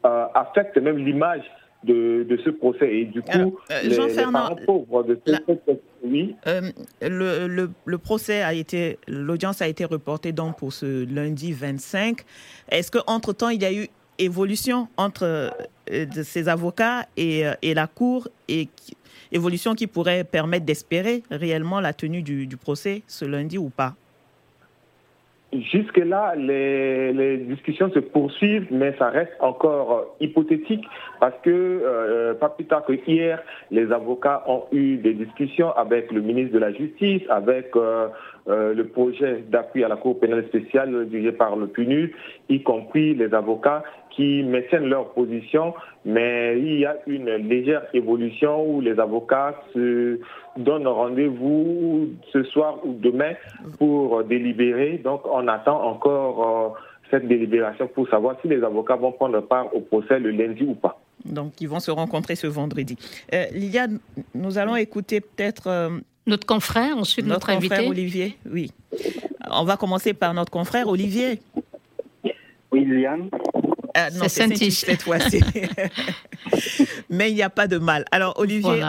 affectent 0.04 0.78
même 0.78 1.00
l'image 1.00 1.44
de, 1.84 2.40
ce 2.44 2.50
procès. 2.50 2.94
Et 2.94 3.06
du 3.06 3.22
coup, 3.22 3.58
euh, 3.72 3.82
les, 3.84 4.24
parents 4.32 4.56
pauvres 4.66 5.04
de 5.04 5.20
ce 5.26 5.42
procès, 5.42 5.80
oui. 6.04 6.36
Euh, 6.48 6.62
le, 7.02 7.70
le, 7.86 7.98
procès 7.98 8.42
a 8.42 8.54
été, 8.54 8.98
l'audience 9.08 9.62
a 9.62 9.68
été 9.68 9.86
reportée 9.86 10.32
donc 10.32 10.58
pour 10.58 10.74
ce 10.74 11.06
lundi 11.06 11.54
25. 11.54 12.20
Est-ce 12.70 12.92
qu'entre-temps, 12.92 13.50
il 13.50 13.62
y 13.62 13.66
a 13.66 13.74
eu 13.74 13.88
évolution 14.18 14.90
entre 14.98 15.24
euh, 15.92 16.06
ces 16.24 16.50
avocats 16.50 17.06
et, 17.16 17.44
et, 17.62 17.74
la 17.74 17.88
Cour 17.88 18.28
et 18.50 18.68
évolution 19.32 19.76
qui 19.76 19.88
pourrait 19.88 20.26
permettre 20.26 20.66
d'espérer 20.66 21.24
réellement 21.32 21.80
la 21.80 21.94
tenue 21.94 22.22
du, 22.22 22.46
du 22.46 22.58
procès 22.58 23.04
ce 23.08 23.26
lundi 23.26 23.58
ou 23.58 23.70
pas? 23.70 23.96
Jusque-là, 25.52 26.36
les, 26.36 27.38
discussions 27.38 27.90
se 27.92 28.00
poursuivent, 28.00 28.68
mais 28.70 28.96
ça 29.00 29.10
reste 29.10 29.34
encore 29.40 29.92
euh, 29.94 30.04
hypothétique 30.24 30.86
parce 31.20 31.34
que, 31.42 31.50
euh, 31.50 32.36
pas 32.36 32.50
plus 32.50 32.66
tard 32.66 32.86
que 32.86 32.94
hier, 33.08 33.42
les 33.72 33.92
avocats 33.92 34.44
ont 34.46 34.66
eu 34.72 34.98
des 34.98 35.16
discussions 35.16 35.72
avec 35.72 36.12
le 36.12 36.22
ministre 36.22 36.54
de 36.54 36.60
la 36.60 36.72
Justice, 36.72 37.24
avec 37.30 37.76
euh, 37.76 38.10
euh, 38.50 38.74
le 38.74 38.88
projet 38.88 39.44
d'appui 39.48 39.84
à 39.84 39.88
la 39.88 39.96
Cour 39.96 40.20
pénale 40.20 40.46
spéciale 40.48 41.08
dirigé 41.10 41.32
par 41.32 41.56
le 41.56 41.68
PNU, 41.68 42.16
y 42.50 42.64
compris 42.64 43.14
les 43.14 43.34
avocats 43.34 43.84
qui 44.10 44.44
maintiennent 44.44 44.88
leur 44.88 45.12
position, 45.14 45.74
mais 46.04 46.60
il 46.60 46.80
y 46.80 46.86
a 46.86 46.98
une 47.08 47.30
légère 47.30 47.84
évolution 47.94 48.66
où 48.66 48.82
les 48.82 49.00
avocats 49.00 49.56
se 49.74 50.20
donnent 50.58 50.88
rendez-vous 50.88 52.10
ce 52.34 52.44
soir 52.44 52.80
ou 52.84 52.94
demain 52.94 53.34
pour 53.78 54.24
délibérer. 54.24 55.00
Donc 55.04 55.22
on 55.26 55.48
attend 55.48 55.84
encore 55.84 56.76
euh, 56.76 56.80
cette 57.12 57.28
délibération 57.28 57.88
pour 57.88 58.10
savoir 58.10 58.36
si 58.42 58.48
les 58.48 58.64
avocats 58.64 58.96
vont 58.96 59.12
prendre 59.12 59.42
part 59.42 59.74
au 59.76 59.82
procès 59.82 60.20
le 60.20 60.32
lundi 60.32 60.64
ou 60.64 60.76
pas. 60.76 61.00
Donc, 61.26 61.60
ils 61.60 61.68
vont 61.68 61.80
se 61.80 61.92
rencontrer 61.92 62.36
ce 62.36 62.48
vendredi. 62.48 62.96
Euh, 63.34 63.46
Liliane, 63.52 64.00
nous 64.34 64.58
allons 64.58 64.76
écouter 64.76 65.22
peut-être 65.22 65.68
euh, 65.68 65.90
notre 66.30 66.46
confrère, 66.46 66.98
ensuite 66.98 67.26
notre, 67.26 67.52
notre 67.52 67.62
confrère 67.62 67.88
Olivier. 67.88 68.38
Oui. 68.50 68.72
On 69.52 69.66
va 69.66 69.78
commencer 69.78 70.14
par 70.14 70.34
notre 70.34 70.52
confrère 70.52 70.88
Olivier. 70.88 71.42
Oui, 72.72 72.86
Liliane. 72.86 73.30
Ah, 73.96 74.10
non, 74.12 74.26
c'est 74.28 74.70
cette 74.70 75.02
fois-ci. 75.02 75.42
Mais 77.10 77.32
il 77.32 77.36
n'y 77.36 77.42
a 77.42 77.50
pas 77.50 77.68
de 77.68 77.78
mal. 77.78 78.06
Alors, 78.12 78.40
Olivier, 78.40 78.84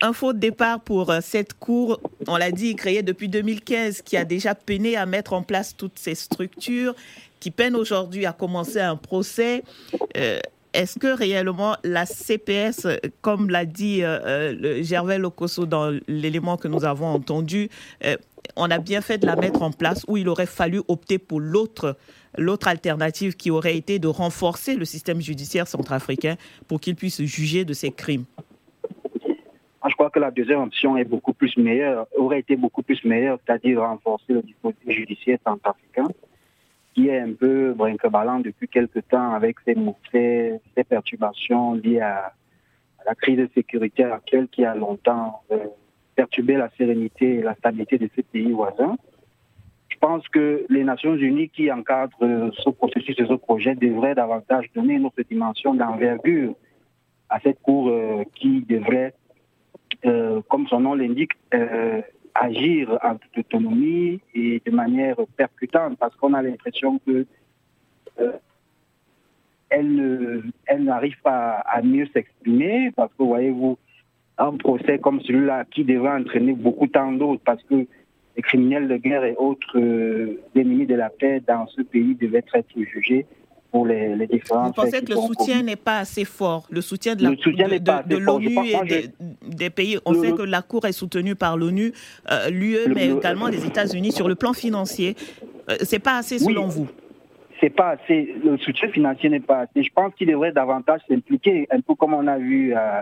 un, 0.00 0.12
faux 0.12 0.32
départ 0.32 0.80
pour 0.80 1.10
euh, 1.10 1.18
cette 1.20 1.54
cour, 1.54 2.00
on 2.28 2.36
l'a 2.36 2.52
dit, 2.52 2.76
créée 2.76 3.02
depuis 3.02 3.28
2015, 3.28 4.02
qui 4.02 4.16
a 4.16 4.24
déjà 4.24 4.54
peiné 4.54 4.96
à 4.96 5.06
mettre 5.06 5.32
en 5.32 5.42
place 5.42 5.76
toutes 5.76 5.98
ces 5.98 6.14
structures, 6.14 6.94
qui 7.40 7.50
peine 7.50 7.74
aujourd'hui 7.74 8.24
à 8.24 8.32
commencer 8.32 8.80
un 8.80 8.96
procès. 8.96 9.64
Euh, 10.16 10.38
est-ce 10.72 10.98
que 10.98 11.06
réellement 11.06 11.76
la 11.84 12.06
CPS, 12.06 12.86
comme 13.20 13.50
l'a 13.50 13.64
dit 13.64 14.02
euh, 14.02 14.18
euh 14.24 14.82
Gervais 14.82 15.18
Locoso 15.18 15.66
dans 15.66 15.98
l'élément 16.08 16.56
que 16.56 16.68
nous 16.68 16.84
avons 16.84 17.06
entendu, 17.06 17.68
euh, 18.04 18.16
on 18.56 18.70
a 18.70 18.78
bien 18.78 19.00
fait 19.00 19.18
de 19.18 19.26
la 19.26 19.36
mettre 19.36 19.62
en 19.62 19.70
place 19.70 20.04
où 20.08 20.16
il 20.16 20.28
aurait 20.28 20.46
fallu 20.46 20.80
opter 20.88 21.18
pour 21.18 21.40
l'autre 21.40 21.96
l'autre 22.38 22.68
alternative 22.68 23.36
qui 23.36 23.50
aurait 23.50 23.76
été 23.76 23.98
de 23.98 24.08
renforcer 24.08 24.74
le 24.74 24.86
système 24.86 25.20
judiciaire 25.20 25.68
centrafricain 25.68 26.36
pour 26.66 26.80
qu'il 26.80 26.96
puisse 26.96 27.22
juger 27.22 27.66
de 27.66 27.74
ces 27.74 27.90
crimes. 27.90 28.24
Je 29.86 29.94
crois 29.94 30.10
que 30.10 30.18
la 30.18 30.30
deuxième 30.30 30.60
option 30.60 30.96
est 30.96 31.04
beaucoup 31.04 31.34
plus 31.34 31.56
meilleure, 31.58 32.06
aurait 32.16 32.38
été 32.38 32.56
beaucoup 32.56 32.82
plus 32.82 33.04
meilleure, 33.04 33.38
c'est-à-dire 33.44 33.80
renforcer 33.80 34.32
le 34.32 34.40
dispositif 34.40 34.90
judiciaire 34.90 35.38
centrafricain 35.44 36.08
qui 36.94 37.08
est 37.08 37.18
un 37.18 37.32
peu 37.32 37.72
brinque-ballant 37.72 38.40
depuis 38.40 38.68
quelques 38.68 39.06
temps 39.08 39.32
avec 39.32 39.56
ces, 39.64 39.76
ces, 40.12 40.84
perturbations 40.84 41.74
liées 41.74 42.00
à, 42.00 42.32
la 43.06 43.14
crise 43.14 43.48
sécuritaire 43.54 44.12
actuelle 44.12 44.46
qui 44.48 44.64
a 44.64 44.74
longtemps 44.76 45.42
euh, 45.50 45.66
perturbé 46.14 46.54
la 46.54 46.70
sérénité 46.78 47.36
et 47.36 47.42
la 47.42 47.54
stabilité 47.56 47.98
de 47.98 48.08
ces 48.14 48.22
pays 48.22 48.52
voisins. 48.52 48.96
Je 49.88 49.96
pense 49.98 50.26
que 50.28 50.64
les 50.68 50.84
Nations 50.84 51.16
Unies 51.16 51.48
qui 51.48 51.70
encadrent 51.72 52.52
ce 52.52 52.70
processus 52.70 53.18
et 53.18 53.26
ce 53.26 53.34
projet 53.34 53.74
devraient 53.74 54.14
davantage 54.14 54.70
donner 54.74 54.94
une 54.94 55.06
autre 55.06 55.22
dimension 55.28 55.74
d'envergure 55.74 56.54
à 57.28 57.40
cette 57.40 57.60
cour 57.62 57.88
euh, 57.88 58.22
qui 58.36 58.60
devrait, 58.60 59.14
euh, 60.04 60.40
comme 60.48 60.68
son 60.68 60.80
nom 60.80 60.94
l'indique, 60.94 61.32
agir 62.34 62.98
en 63.02 63.16
toute 63.16 63.38
autonomie 63.38 64.20
et 64.34 64.62
de 64.64 64.70
manière 64.70 65.16
percutante 65.36 65.98
parce 65.98 66.14
qu'on 66.16 66.34
a 66.34 66.42
l'impression 66.42 66.98
que 67.06 67.26
euh, 68.20 68.32
elle, 69.68 70.84
n'arrive 70.84 71.20
pas 71.22 71.52
à 71.66 71.82
mieux 71.82 72.06
s'exprimer 72.12 72.90
parce 72.94 73.12
que 73.14 73.22
voyez-vous 73.22 73.78
un 74.38 74.56
procès 74.56 74.98
comme 74.98 75.20
celui-là 75.20 75.64
qui 75.70 75.84
devrait 75.84 76.20
entraîner 76.20 76.52
beaucoup 76.52 76.86
tant 76.86 77.12
d'autres 77.12 77.42
parce 77.44 77.62
que 77.64 77.86
les 78.36 78.42
criminels 78.42 78.88
de 78.88 78.96
guerre 78.96 79.24
et 79.24 79.34
autres 79.36 79.78
euh, 79.78 80.40
ennemis 80.54 80.86
de 80.86 80.94
la 80.94 81.10
paix 81.10 81.42
dans 81.46 81.66
ce 81.68 81.82
pays 81.82 82.14
devaient 82.14 82.44
être 82.54 82.80
jugés 82.80 83.26
pour 83.72 83.86
les, 83.86 84.14
les 84.14 84.26
différents. 84.26 84.66
Vous 84.66 84.72
pensez 84.72 85.02
que 85.02 85.10
le 85.10 85.16
soutien 85.16 85.62
n'est 85.62 85.76
pas 85.76 85.98
assez 85.98 86.26
fort 86.26 86.66
Le 86.70 86.82
soutien 86.82 87.16
de, 87.16 87.24
l'ONU 88.16 88.56
et 88.66 89.08
des, 89.42 89.70
pays. 89.70 89.98
On 90.04 90.14
sait 90.14 90.32
que 90.32 90.42
la 90.42 90.62
Cour 90.62 90.84
est 90.84 90.92
soutenue 90.92 91.34
par 91.34 91.56
l'ONU, 91.56 91.92
euh, 92.30 92.50
l'UE, 92.50 92.92
mais 92.94 93.08
également 93.08 93.48
les 93.48 93.66
États-Unis 93.66 94.12
sur 94.12 94.28
le 94.28 94.34
plan 94.34 94.52
financier. 94.52 95.16
Euh, 95.70 95.76
c'est 95.82 95.98
pas 95.98 96.18
assez 96.18 96.38
selon 96.38 96.66
vous? 96.66 96.86
C'est 97.60 97.70
pas 97.70 97.90
assez. 97.90 98.34
Le 98.44 98.58
soutien 98.58 98.88
financier 98.88 99.30
n'est 99.30 99.40
pas 99.40 99.60
assez. 99.60 99.82
Je 99.82 99.92
pense 99.92 100.14
qu'il 100.14 100.28
devrait 100.28 100.52
davantage 100.52 101.00
s'impliquer, 101.08 101.66
un 101.70 101.80
peu 101.80 101.94
comme 101.94 102.12
on 102.12 102.26
a 102.26 102.36
vu 102.36 102.74
euh, 102.76 103.00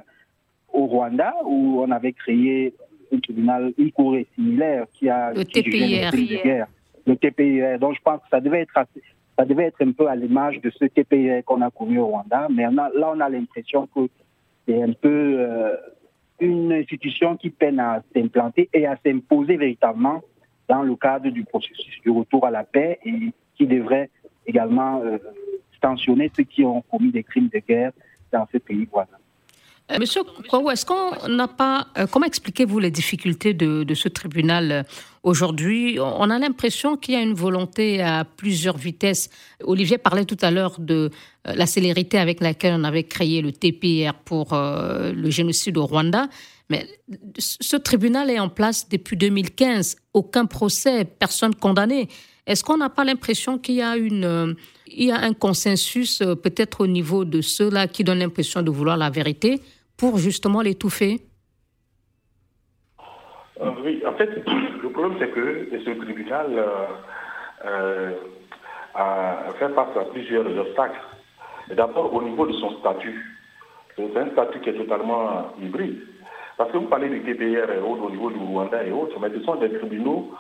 au 0.72 0.86
Rwanda, 0.86 1.34
où 1.46 1.82
on 1.82 1.90
avait 1.90 2.12
créé 2.12 2.74
un 3.12 3.18
tribunal, 3.18 3.72
une 3.76 3.90
cour 3.90 4.16
similaire 4.36 4.84
qui 4.92 5.08
a 5.08 5.32
le 5.32 5.44
TPIR. 5.44 6.66
Le 7.06 7.16
TPIR. 7.16 7.78
Donc 7.80 7.96
je 7.96 8.00
pense 8.04 8.20
que 8.20 8.28
ça 8.30 8.40
devait 8.40 8.60
être 8.60 8.76
assez, 8.76 9.02
ça 9.40 9.46
devait 9.46 9.64
être 9.64 9.80
un 9.80 9.92
peu 9.92 10.06
à 10.06 10.14
l'image 10.14 10.60
de 10.60 10.68
ce 10.68 10.84
TPI 10.84 11.42
qu'on 11.46 11.62
a 11.62 11.70
connu 11.70 11.98
au 11.98 12.08
Rwanda, 12.08 12.48
mais 12.54 12.70
là, 12.70 12.90
on 12.94 13.20
a 13.20 13.28
l'impression 13.30 13.86
que 13.86 14.00
c'est 14.68 14.82
un 14.82 14.92
peu 14.92 15.36
euh, 15.38 15.76
une 16.40 16.70
institution 16.74 17.38
qui 17.38 17.48
peine 17.48 17.80
à 17.80 18.02
s'implanter 18.14 18.68
et 18.74 18.86
à 18.86 18.98
s'imposer 19.02 19.56
véritablement 19.56 20.20
dans 20.68 20.82
le 20.82 20.94
cadre 20.94 21.30
du 21.30 21.42
processus 21.44 22.02
du 22.02 22.10
retour 22.10 22.44
à 22.44 22.50
la 22.50 22.64
paix 22.64 22.98
et 23.02 23.32
qui 23.54 23.66
devrait 23.66 24.10
également 24.46 25.00
euh, 25.00 25.16
sanctionner 25.82 26.30
ceux 26.36 26.44
qui 26.44 26.62
ont 26.62 26.82
commis 26.82 27.10
des 27.10 27.24
crimes 27.24 27.48
de 27.48 27.60
guerre 27.60 27.92
dans 28.30 28.46
ce 28.52 28.58
pays 28.58 28.86
voisin. 28.92 29.16
Euh, 29.90 29.98
Monsieur 29.98 30.22
Kouaou, 30.48 30.70
est-ce 30.70 30.86
qu'on 30.86 31.28
n'a 31.28 31.48
pas. 31.48 31.88
Euh, 31.98 32.06
comment 32.06 32.26
expliquez-vous 32.26 32.78
les 32.78 32.90
difficultés 32.90 33.54
de, 33.54 33.94
ce 33.94 34.08
tribunal 34.08 34.72
euh, 34.72 34.82
aujourd'hui? 35.22 35.98
On 36.00 36.30
a 36.30 36.38
l'impression 36.38 36.96
qu'il 36.96 37.14
y 37.14 37.16
a 37.16 37.22
une 37.22 37.34
volonté 37.34 38.00
à 38.00 38.24
plusieurs 38.24 38.76
vitesses. 38.76 39.30
Olivier 39.64 39.98
parlait 39.98 40.24
tout 40.24 40.38
à 40.42 40.50
l'heure 40.50 40.78
de 40.78 41.10
la 41.44 41.66
célérité 41.66 42.18
avec 42.18 42.40
laquelle 42.40 42.74
on 42.78 42.84
avait 42.84 43.04
créé 43.04 43.40
le 43.42 43.52
TPR 43.52 44.14
pour 44.24 44.48
le 44.52 45.30
génocide 45.30 45.78
au 45.78 45.86
Rwanda. 45.86 46.28
Mais 46.68 46.86
ce 47.38 47.76
tribunal 47.76 48.30
est 48.30 48.38
en 48.38 48.50
place 48.50 48.88
depuis 48.88 49.16
2015. 49.16 49.96
Aucun 50.12 50.44
procès, 50.44 51.04
personne 51.04 51.54
condamné. 51.54 52.08
Est-ce 52.46 52.62
qu'on 52.62 52.76
n'a 52.76 52.90
pas 52.90 53.04
l'impression 53.04 53.58
qu'il 53.58 53.76
y 53.76 53.82
a 53.82 53.96
une 53.96 54.54
il 54.86 55.06
y 55.06 55.12
a 55.12 55.20
un 55.20 55.32
consensus 55.32 56.18
peut-être 56.42 56.82
au 56.82 56.86
niveau 56.86 57.24
de 57.24 57.40
ceux-là 57.40 57.88
qui 57.88 58.04
donnent 58.04 58.18
l'impression 58.18 58.60
de 58.60 58.70
vouloir 58.70 58.96
la 58.96 59.08
vérité? 59.08 59.60
Pour 60.00 60.16
justement 60.16 60.62
l'étouffer 60.62 61.20
euh, 63.60 63.70
Oui, 63.84 64.02
en 64.06 64.14
fait, 64.14 64.30
le 64.82 64.88
problème 64.88 65.18
c'est 65.20 65.28
que 65.28 65.68
ce 65.84 65.90
tribunal 65.90 66.46
euh, 66.56 66.66
euh, 67.66 68.12
a 68.94 69.52
fait 69.58 69.68
face 69.68 69.96
à 69.96 70.04
plusieurs 70.06 70.46
obstacles. 70.58 71.00
D'abord, 71.76 72.12
au 72.14 72.22
niveau 72.22 72.46
de 72.46 72.52
son 72.54 72.78
statut. 72.78 73.36
C'est 73.96 74.16
un 74.16 74.30
statut 74.30 74.60
qui 74.60 74.70
est 74.70 74.78
totalement 74.78 75.52
hybride. 75.60 76.00
Parce 76.56 76.72
que 76.72 76.78
vous 76.78 76.86
parlez 76.86 77.10
du 77.10 77.20
TPR 77.20 77.70
et 77.70 77.80
autres, 77.80 78.04
au 78.04 78.10
niveau 78.10 78.30
du 78.30 78.38
Rwanda 78.38 78.82
et 78.82 78.92
autres, 78.92 79.18
mais 79.20 79.28
ce 79.30 79.40
sont 79.44 79.56
des 79.56 79.72
tribunaux 79.78 80.30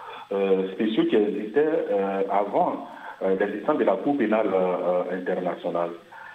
spéciaux 0.72 1.04
qui 1.04 1.16
existaient 1.16 1.86
avant 2.30 2.88
l'existence 3.38 3.78
de 3.78 3.84
la 3.84 3.96
Cour 3.96 4.16
pénale 4.16 4.50
internationale. 5.12 5.90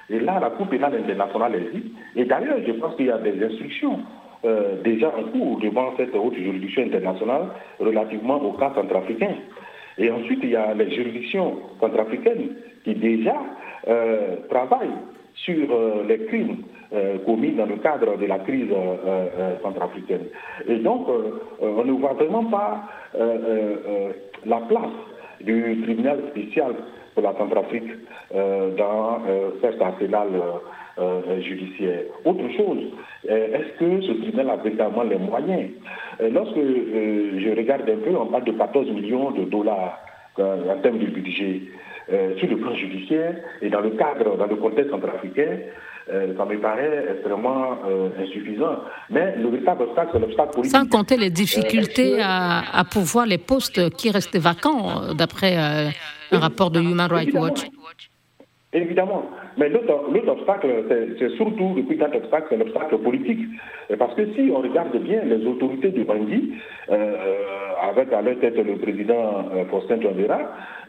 Et 0.10 0.20
là, 0.20 0.40
la 0.40 0.52
Cour 0.52 0.68
pénale 0.68 0.96
internationale 0.96 1.56
existe. 1.56 1.94
Et 2.16 2.26
d'ailleurs, 2.26 2.58
je 2.66 2.72
pense 2.74 2.96
qu'il 2.96 3.08
y 3.08 3.12
a 3.12 3.18
des 3.18 3.44
instructions 3.44 4.00
euh, 4.46 4.82
déjà 4.84 5.08
en 5.08 5.24
cours 5.32 5.60
devant 5.60 5.94
cette 5.98 6.14
haute 6.14 6.36
juridiction 6.36 6.84
internationale 6.84 7.48
relativement 7.80 8.36
au 8.36 8.52
cas 8.54 8.72
centrafricain. 8.76 9.36
Et 9.98 10.12
ensuite, 10.12 10.40
il 10.44 10.50
y 10.50 10.56
a 10.56 10.74
les 10.76 10.94
juridictions 10.94 11.58
centrafricaines 11.80 12.50
qui 12.84 12.94
déjà 12.94 13.36
euh, 13.88 14.36
travaillent 14.50 15.00
sur 15.34 15.72
euh, 15.72 16.04
les 16.08 16.26
crimes 16.26 16.58
commis 17.26 17.52
dans 17.52 17.66
le 17.66 17.76
cadre 17.78 18.16
de 18.18 18.26
la 18.26 18.40
crise 18.40 18.70
centrafricaine. 19.62 20.28
Et 20.66 20.78
donc, 20.78 21.08
on 21.60 21.84
ne 21.84 21.92
voit 21.92 22.14
vraiment 22.14 22.46
pas 22.46 22.84
la 24.46 24.58
place 24.70 24.94
du 25.42 25.82
tribunal 25.84 26.20
spécial 26.32 26.76
pour 27.14 27.24
la 27.24 27.34
Centrafrique 27.38 27.90
euh, 28.34 28.76
dans 28.76 29.22
euh, 29.28 29.52
cet 29.62 29.82
arsenal 29.82 30.28
euh, 31.00 31.42
judiciaire. 31.42 32.04
Autre 32.26 32.48
chose, 32.56 32.84
est-ce 33.28 33.80
que 33.80 34.02
ce 34.02 34.12
tribunal 34.22 34.50
a 34.50 34.56
véritablement 34.58 35.04
les 35.04 35.18
moyens? 35.18 35.70
Lorsque 36.20 36.56
je 36.56 37.56
regarde 37.58 37.90
un 37.90 37.98
peu, 37.98 38.16
on 38.16 38.28
parle 38.28 38.44
de 38.46 38.52
14 38.52 38.90
millions 38.92 39.32
de 39.32 39.46
dollars 39.46 40.00
en 40.38 40.78
termes 40.82 41.00
de 41.00 41.08
budget 41.08 41.62
sur 42.38 42.50
le 42.50 42.58
plan 42.58 42.74
judiciaire 42.76 43.36
et 43.62 43.70
dans 43.70 43.82
le 43.82 43.92
cadre, 43.92 44.38
dans 44.38 44.46
le 44.46 44.56
contexte 44.56 44.92
centrafricain, 44.92 45.58
ça 46.08 46.46
me 46.46 46.60
paraît 46.60 47.06
extrêmement 47.14 47.78
insuffisant. 48.22 48.80
Mais 49.10 49.36
le 49.38 49.50
véritable 49.50 49.84
obstacle, 49.84 50.10
c'est 50.14 50.20
l'obstacle 50.20 50.54
politique. 50.54 50.78
Sans 50.78 50.88
compter 50.88 51.18
les 51.18 51.30
difficultés 51.30 52.22
à, 52.22 52.62
à, 52.80 52.84
pouvoir 52.84 53.26
les 53.26 53.38
postes 53.38 53.90
qui 53.96 54.12
restent 54.12 54.38
vacants, 54.38 55.14
d'après 55.18 55.56
un 55.58 56.40
rapport 56.40 56.70
de 56.72 56.80
Human 56.80 57.10
Rights 57.12 57.34
Watch. 57.34 57.68
Évidemment. 58.74 59.24
Mais 59.58 59.70
l'autre 59.70 60.30
obstacle, 60.30 60.68
c'est 60.90 61.30
surtout, 61.38 61.74
le 61.76 61.84
plus 61.84 61.96
grand 61.96 62.14
obstacle, 62.14 62.48
c'est 62.50 62.58
l'obstacle 62.58 62.98
politique. 62.98 63.40
Parce 63.98 64.14
que 64.16 64.34
si 64.34 64.52
on 64.54 64.60
regarde 64.60 64.96
bien 64.98 65.24
les 65.24 65.46
autorités 65.46 65.92
du 65.92 66.04
Bangui, 66.04 66.56
euh, 66.92 67.16
avec 67.90 68.12
à 68.14 68.22
leur 68.22 68.40
tête 68.40 68.58
le 68.58 68.78
président 68.78 69.46
euh, 69.54 69.66
Faustin 69.70 70.00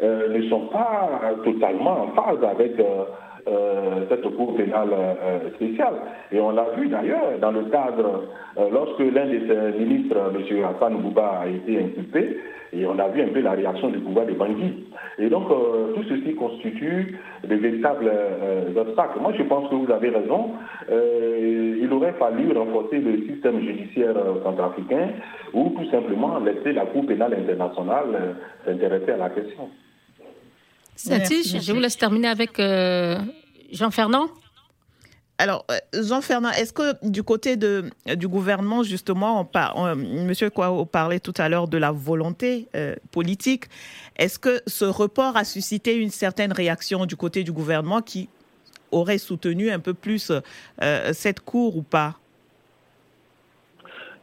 euh, 0.02 0.28
ne 0.28 0.48
sont 0.48 0.66
pas 0.66 1.34
totalement 1.44 2.02
en 2.02 2.08
phase 2.08 2.42
avec 2.44 2.78
euh, 2.78 3.04
cette 4.08 4.36
cour 4.36 4.56
pénale 4.56 4.88
euh, 4.92 5.50
spéciale. 5.54 5.94
Et 6.32 6.40
on 6.40 6.50
l'a 6.50 6.66
vu 6.76 6.88
d'ailleurs 6.88 7.38
dans 7.40 7.52
le 7.52 7.64
cadre, 7.64 8.24
euh, 8.58 8.68
lorsque 8.72 9.00
l'un 9.00 9.26
de 9.26 9.40
ses 9.46 9.78
ministres, 9.78 10.16
M. 10.34 10.64
Hassan 10.64 10.96
Bouba, 10.96 11.40
a 11.42 11.46
été 11.46 11.78
inculpé, 11.78 12.38
et 12.72 12.86
on 12.86 12.98
a 12.98 13.08
vu 13.08 13.22
un 13.22 13.28
peu 13.28 13.40
la 13.40 13.52
réaction 13.52 13.88
du 13.88 13.98
pouvoir 13.98 14.26
de 14.26 14.32
Bangui. 14.32 14.86
Et 15.18 15.28
donc, 15.28 15.48
tout 15.48 16.02
ceci 16.08 16.34
constitue 16.34 17.18
de 17.44 17.54
véritables 17.54 18.10
obstacles. 18.76 19.20
Moi, 19.20 19.32
je 19.38 19.44
pense 19.44 19.70
que 19.70 19.76
vous 19.76 19.90
avez 19.90 20.10
raison. 20.10 20.50
il 20.90 21.88
aurait 21.92 22.12
fallu 22.14 22.52
renforcer 22.52 22.98
le 22.98 23.22
système 23.28 23.60
judiciaire 23.60 24.16
centrafricain 24.42 25.10
ou 25.54 25.70
tout 25.70 25.88
simplement 25.90 26.38
laisser 26.40 26.72
la 26.72 26.84
Cour 26.86 27.06
pénale 27.06 27.34
internationale 27.34 28.34
s'intéresser 28.66 29.12
à 29.12 29.16
la 29.16 29.30
question. 29.30 29.70
Satis, 30.96 31.56
je 31.62 31.72
vous 31.72 31.80
laisse 31.80 31.96
terminer 31.96 32.28
avec 32.28 32.58
euh, 32.58 33.18
Jean 33.70 33.90
Fernand. 33.90 34.26
Alors, 35.38 35.66
euh, 35.70 36.02
Jean 36.02 36.22
Fernand, 36.22 36.50
est-ce 36.50 36.72
que 36.72 37.06
du 37.06 37.22
côté 37.22 37.56
de, 37.56 37.90
du 38.14 38.26
gouvernement, 38.26 38.82
justement, 38.82 39.46
on 39.54 39.96
Monsieur 39.96 40.48
Kouao 40.48 40.86
parlait 40.86 41.20
tout 41.20 41.34
à 41.36 41.50
l'heure 41.50 41.68
de 41.68 41.76
la 41.76 41.92
volonté 41.92 42.68
euh, 42.74 42.94
politique, 43.12 43.66
est-ce 44.16 44.38
que 44.38 44.62
ce 44.66 44.86
report 44.86 45.36
a 45.36 45.44
suscité 45.44 45.94
une 45.94 46.10
certaine 46.10 46.52
réaction 46.52 47.04
du 47.04 47.16
côté 47.16 47.44
du 47.44 47.52
gouvernement 47.52 48.00
qui 48.00 48.30
aurait 48.90 49.18
soutenu 49.18 49.70
un 49.70 49.80
peu 49.80 49.92
plus 49.92 50.32
cette 51.12 51.40
cour 51.40 51.76
ou 51.76 51.82
pas? 51.82 52.16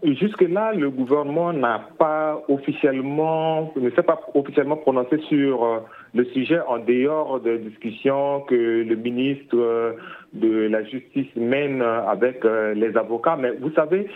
Jusque-là, 0.03 0.73
le 0.73 0.89
gouvernement 0.89 1.53
n'a 1.53 1.79
pas 1.97 2.41
officiellement, 2.49 3.71
ne 3.77 3.89
s'est 3.91 4.03
pas 4.03 4.19
officiellement 4.33 4.75
prononcé 4.75 5.17
sur 5.29 5.63
euh, 5.63 5.79
le 6.13 6.25
sujet 6.25 6.59
en 6.67 6.79
dehors 6.79 7.39
de 7.39 7.57
discussions 7.57 8.41
que 8.41 8.83
le 8.83 8.95
ministre 8.95 9.55
euh, 9.55 9.93
de 10.33 10.67
la 10.67 10.83
Justice 10.83 11.27
mène 11.35 11.81
avec 11.81 12.45
euh, 12.45 12.73
les 12.73 12.95
avocats. 12.97 13.37
Mais 13.39 13.51
vous 13.59 13.71
savez, 13.71 14.07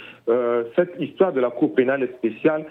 cette 0.76 0.94
histoire 1.00 1.34
de 1.34 1.40
la 1.40 1.50
Cour 1.50 1.74
pénale 1.74 2.08
spéciale, 2.18 2.66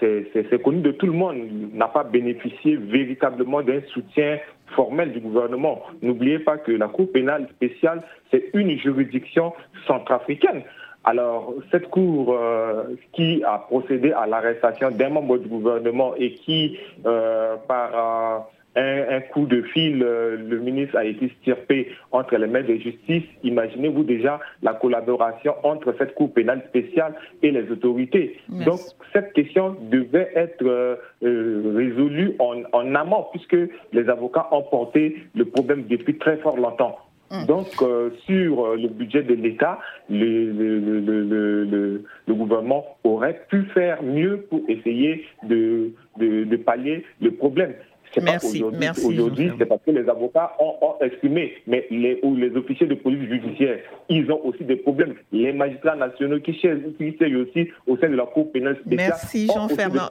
c'est 0.00 0.62
connu 0.62 0.82
de 0.82 0.92
tout 0.92 1.06
le 1.06 1.12
monde, 1.12 1.36
n'a 1.72 1.88
pas 1.88 2.04
bénéficié 2.04 2.76
véritablement 2.76 3.62
d'un 3.62 3.80
soutien 3.92 4.38
formel 4.74 5.12
du 5.12 5.20
gouvernement. 5.20 5.82
N'oubliez 6.02 6.38
pas 6.38 6.58
que 6.58 6.72
la 6.72 6.88
Cour 6.88 7.10
pénale 7.10 7.48
spéciale, 7.56 8.02
c'est 8.30 8.50
une 8.52 8.78
juridiction 8.78 9.52
centrafricaine. 9.86 10.62
Alors, 11.04 11.52
cette 11.70 11.90
Cour 11.90 12.32
euh, 12.32 12.84
qui 13.12 13.42
a 13.44 13.58
procédé 13.58 14.12
à 14.12 14.26
l'arrestation 14.26 14.90
d'un 14.90 15.10
membre 15.10 15.36
du 15.36 15.48
gouvernement 15.48 16.14
et 16.16 16.32
qui, 16.32 16.78
euh, 17.04 17.56
par 17.68 18.46
un, 18.76 19.20
coup 19.32 19.46
de 19.46 19.62
fil, 19.62 20.02
euh, 20.02 20.36
le 20.36 20.58
ministre 20.58 20.96
a 20.96 21.04
été 21.04 21.30
stirpé 21.40 21.92
entre 22.10 22.36
les 22.36 22.46
mains 22.46 22.62
de 22.62 22.74
justice, 22.76 23.22
imaginez-vous 23.42 24.02
déjà 24.02 24.40
la 24.62 24.72
collaboration 24.72 25.54
entre 25.62 25.94
cette 25.98 26.14
Cour 26.14 26.32
pénale 26.32 26.62
spéciale 26.68 27.14
et 27.42 27.50
les 27.50 27.70
autorités. 27.70 28.38
Donc, 28.48 28.80
cette 29.12 29.34
question 29.34 29.76
devait 29.82 30.30
être 30.34 30.98
résolue 31.20 32.34
en, 32.38 32.62
en 32.72 32.94
amont, 32.94 33.26
puisque 33.30 33.56
les 33.92 34.08
avocats 34.08 34.48
ont 34.52 34.62
porté 34.62 35.22
le 35.34 35.44
problème 35.44 35.84
depuis 35.86 36.16
très 36.16 36.38
fort 36.38 36.56
longtemps. 36.56 36.98
Mm. 37.30 37.46
Donc, 37.46 37.68
euh, 37.82 38.10
sur 38.26 38.64
euh, 38.64 38.76
le 38.76 38.88
budget 38.88 39.22
de 39.22 39.34
l'État, 39.34 39.78
le, 40.10 42.02
gouvernement 42.28 42.84
aurait 43.04 43.46
pu 43.48 43.64
faire 43.74 44.02
mieux 44.02 44.46
pour 44.50 44.60
essayer 44.68 45.24
de, 45.44 45.92
de 46.18 46.56
pallier 46.56 47.04
le 47.20 47.30
problème. 47.30 47.74
Merci. 48.22 48.62
Aujourd'hui, 49.04 49.50
c'est 49.58 49.66
parce 49.66 49.80
que 49.84 49.90
les 49.90 50.08
avocats 50.08 50.52
ont, 50.58 50.94
exprimé, 51.00 51.54
mais 51.66 51.86
les, 51.90 52.18
ou 52.22 52.36
les 52.36 52.50
officiers 52.56 52.86
de 52.86 52.94
police 52.94 53.28
judiciaire, 53.28 53.78
ils 54.08 54.30
ont 54.30 54.40
aussi 54.44 54.64
des 54.64 54.76
problèmes. 54.76 55.14
Les 55.32 55.52
magistrats 55.52 55.96
nationaux 55.96 56.40
qui 56.40 56.54
siègent, 56.54 56.82
aussi 56.86 57.68
au 57.86 57.96
sein 57.98 58.08
de 58.08 58.16
la 58.16 58.26
Cour 58.26 58.50
pénale 58.52 58.76
spéciale. 58.84 59.08
Merci 59.08 59.46
Jean-Fernand. 59.46 60.08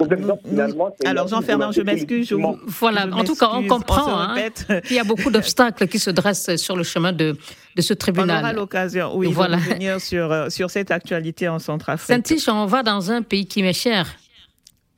Alors 1.06 1.28
Jean-Fernand, 1.28 1.72
je 1.72 1.82
m'excuse. 1.82 2.34
Voilà, 2.68 3.08
en 3.12 3.24
tout 3.24 3.36
cas, 3.36 3.50
on 3.54 3.68
comprend 3.68 4.20
hein, 4.20 4.36
qu'il 4.86 4.96
y 4.96 5.00
a 5.00 5.04
beaucoup 5.04 5.32
d'obstacles 5.32 5.88
qui 5.88 6.00
se 6.00 6.10
dressent 6.10 6.56
sur 6.56 6.76
le 6.76 6.84
chemin 6.84 7.12
de, 7.14 7.36
de 7.76 7.82
ce 7.82 7.94
tribunal. 7.94 8.38
On 8.38 8.40
aura 8.40 8.54
l'occasion, 8.54 9.12
oui, 9.16 9.30
de 9.30 9.36
revenir 9.36 10.00
sur, 10.00 10.32
euh, 10.32 10.50
sur 10.50 10.70
cette 10.70 10.92
actualité 10.92 11.48
en 11.48 11.60
Centrafrique. 11.60 12.28
saint 12.40 12.54
on 12.54 12.66
va 12.66 12.84
dans 12.84 13.12
un 13.12 13.22
pays 13.22 13.46
qui 13.46 13.64
m'est 13.64 13.74
cher 13.74 14.16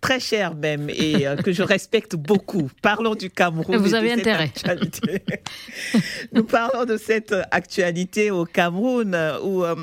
très 0.05 0.19
cher 0.19 0.53
même 0.53 0.87
et 0.91 1.25
euh, 1.25 1.35
que 1.35 1.51
je 1.51 1.63
respecte 1.63 2.15
beaucoup. 2.15 2.69
Parlons 2.83 3.15
du 3.15 3.31
Cameroun. 3.31 3.77
Vous 3.77 3.95
avez 3.95 4.11
intérêt. 4.11 4.51
Nous 6.31 6.43
parlons 6.43 6.85
de 6.85 6.95
cette 6.95 7.33
actualité 7.49 8.29
au 8.29 8.45
Cameroun 8.45 9.15
euh, 9.15 9.39
où 9.41 9.63
euh, 9.63 9.75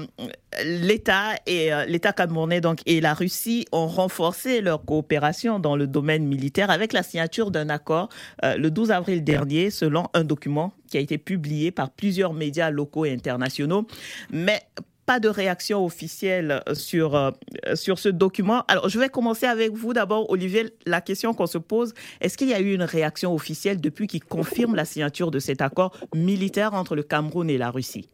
l'État 0.65 1.35
et 1.47 1.71
l'État 1.89 2.13
camerounais 2.13 2.61
donc 2.61 2.83
et 2.87 3.01
la 3.01 3.15
Russie 3.15 3.67
ont 3.73 3.89
renforcé 3.89 4.61
leur 4.61 4.85
coopération 4.85 5.59
dans 5.59 5.75
le 5.75 5.89
domaine 5.89 6.25
militaire 6.25 6.71
avec 6.71 6.93
la 6.93 7.03
signature 7.03 7.51
d'un 7.51 7.69
accord 7.71 8.11
le 8.43 8.69
12 8.69 8.91
avril 8.91 9.25
dernier 9.25 9.71
selon 9.71 10.09
un 10.13 10.25
document 10.25 10.75
qui 10.91 10.99
a 10.99 11.01
été 11.01 11.17
publié 11.17 11.71
par 11.71 11.91
plusieurs 11.91 12.35
médias 12.35 12.71
locaux 12.71 13.07
et 13.07 13.13
internationaux. 13.13 13.87
Mais 14.31 14.61
pas 15.07 15.21
de 15.21 15.29
réaction 15.29 15.85
officielle 15.85 16.63
sur, 16.75 17.15
euh, 17.15 17.31
sur 17.75 17.99
ce 17.99 18.09
document. 18.09 18.63
Alors, 18.69 18.89
je 18.89 18.99
vais 18.99 19.09
commencer 19.09 19.47
avec 19.47 19.73
vous 19.73 19.93
d'abord, 19.93 20.31
Olivier. 20.31 20.67
La 20.87 21.01
question 21.01 21.35
qu'on 21.35 21.47
se 21.47 21.59
pose, 21.59 21.93
est-ce 22.21 22.39
qu'il 22.39 22.49
y 22.49 22.55
a 22.55 22.61
eu 22.61 22.75
une 22.75 22.83
réaction 22.83 23.35
officielle 23.35 23.81
depuis 23.81 24.07
qu'il 24.07 24.25
confirme 24.25 24.75
la 24.75 24.85
signature 24.85 25.31
de 25.31 25.39
cet 25.39 25.61
accord 25.61 25.97
militaire 26.15 26.75
entre 26.75 26.95
le 26.95 27.03
Cameroun 27.03 27.51
et 27.51 27.59
la 27.59 27.71
Russie? 27.71 28.09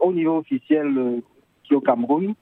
Au 0.00 0.12
niveau 0.12 0.38
officiel, 0.38 0.86
euh, 0.96 1.20
qui 1.64 1.74
au 1.74 1.80
Cameroun, 1.80 2.34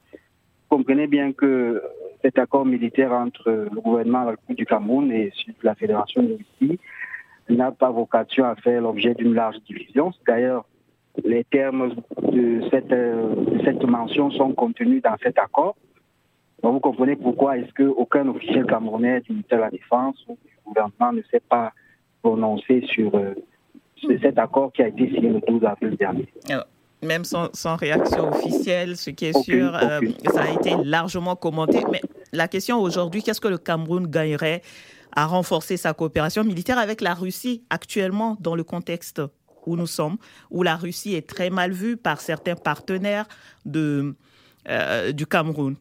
comprenez 0.69 1.07
bien 1.07 1.33
que 1.33 1.81
cet 2.21 2.39
accord 2.39 2.65
militaire 2.65 3.11
entre 3.11 3.51
le 3.51 3.81
gouvernement 3.81 4.33
du 4.49 4.65
Cameroun 4.65 5.11
et 5.11 5.31
la 5.63 5.75
Fédération 5.75 6.23
de 6.23 6.37
Russie 6.37 6.79
n'a 7.49 7.71
pas 7.71 7.91
vocation 7.91 8.45
à 8.45 8.55
faire 8.55 8.81
l'objet 8.81 9.13
d'une 9.13 9.33
large 9.33 9.57
division. 9.67 10.11
D'ailleurs 10.27 10.65
les 11.23 11.43
termes 11.45 11.95
de 12.21 12.61
cette, 12.71 12.91
euh, 12.91 13.33
cette 13.63 13.83
mention 13.83 14.31
sont 14.31 14.53
contenus 14.53 15.01
dans 15.01 15.15
cet 15.21 15.37
accord. 15.37 15.75
Donc 16.63 16.73
vous 16.73 16.79
comprenez 16.79 17.15
pourquoi 17.15 17.57
est-ce 17.57 17.71
qu'aucun 17.73 18.27
officiel 18.27 18.65
camerounais 18.65 19.21
du 19.21 19.33
ministère 19.33 19.59
de 19.59 19.63
la 19.63 19.69
Défense 19.69 20.17
ou 20.27 20.37
du 20.43 20.57
gouvernement 20.65 21.13
ne 21.13 21.21
s'est 21.29 21.43
pas 21.47 21.71
prononcé 22.21 22.83
sur, 22.87 23.13
euh, 23.15 23.33
cet 24.21 24.37
accord 24.37 24.71
qui 24.73 24.81
a 24.81 24.87
été 24.87 25.07
signé 25.07 25.29
le 25.29 25.41
12 25.47 25.63
avril 25.63 25.95
dernier. 25.97 26.27
même 27.01 27.23
sans, 27.23 27.49
sans, 27.53 27.75
réaction 27.75 28.29
officielle, 28.29 28.97
ce 28.97 29.09
qui 29.09 29.25
est 29.25 29.39
sûr, 29.43 29.75
euh, 29.75 29.99
ça 30.31 30.43
a 30.43 30.53
été 30.53 30.75
largement 30.83 31.35
commenté. 31.35 31.79
Mais 31.91 32.01
la 32.31 32.47
question 32.47 32.79
aujourd'hui, 32.79 33.23
qu'est-ce 33.23 33.41
que 33.41 33.47
le 33.47 33.57
Cameroun 33.57 34.07
gagnerait 34.07 34.61
à 35.15 35.25
renforcer 35.25 35.77
sa 35.77 35.93
coopération 35.93 36.43
militaire 36.43 36.77
avec 36.77 37.01
la 37.01 37.13
Russie 37.13 37.63
actuellement 37.69 38.37
dans 38.39 38.55
le 38.55 38.63
contexte 38.63 39.21
où 39.65 39.75
nous 39.75 39.87
sommes, 39.87 40.17
où 40.51 40.63
la 40.63 40.75
Russie 40.75 41.15
est 41.15 41.27
très 41.27 41.49
mal 41.49 41.71
vue 41.71 41.97
par 41.97 42.21
certains 42.21 42.55
partenaires 42.55 43.27
euh, 43.75 45.11
du 45.11 45.25
Cameroun 45.25 45.75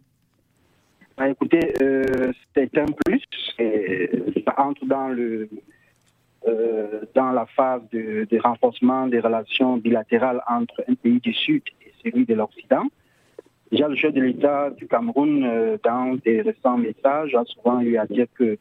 bah, 1.17 1.29
Écoutez, 1.29 1.75
euh, 1.83 2.33
c'est 2.55 2.77
un 2.79 2.87
plus. 3.05 3.23
ça 4.45 4.55
entre 4.59 4.85
euh, 6.47 7.01
dans 7.15 7.33
la 7.33 7.47
phase 7.47 7.81
de, 7.91 8.27
de, 8.31 8.39
renforcement 8.39 9.07
des 9.07 9.21
relations 9.21 9.79
bilatérales 9.79 10.43
entre 10.47 10.85
un 10.89 10.95
pays 10.95 11.21
du 11.21 11.33
Sud 11.33 11.63
et 11.81 11.93
celui 12.03 12.27
de 12.27 12.35
l'Occident. 12.35 12.85
Déjà, 13.71 13.89
le 13.89 13.97
chef 13.97 14.13
de 14.13 14.21
l'État 14.21 14.71
du 14.71 14.87
Cameroun, 14.87 15.79
dans 15.83 16.15
des 16.23 16.43
récents 16.43 16.77
messages, 16.77 17.35
a 17.35 17.45
souvent 17.47 17.81
eu 17.81 17.97
à 17.97 18.07
dire 18.07 18.27
que 18.35 18.59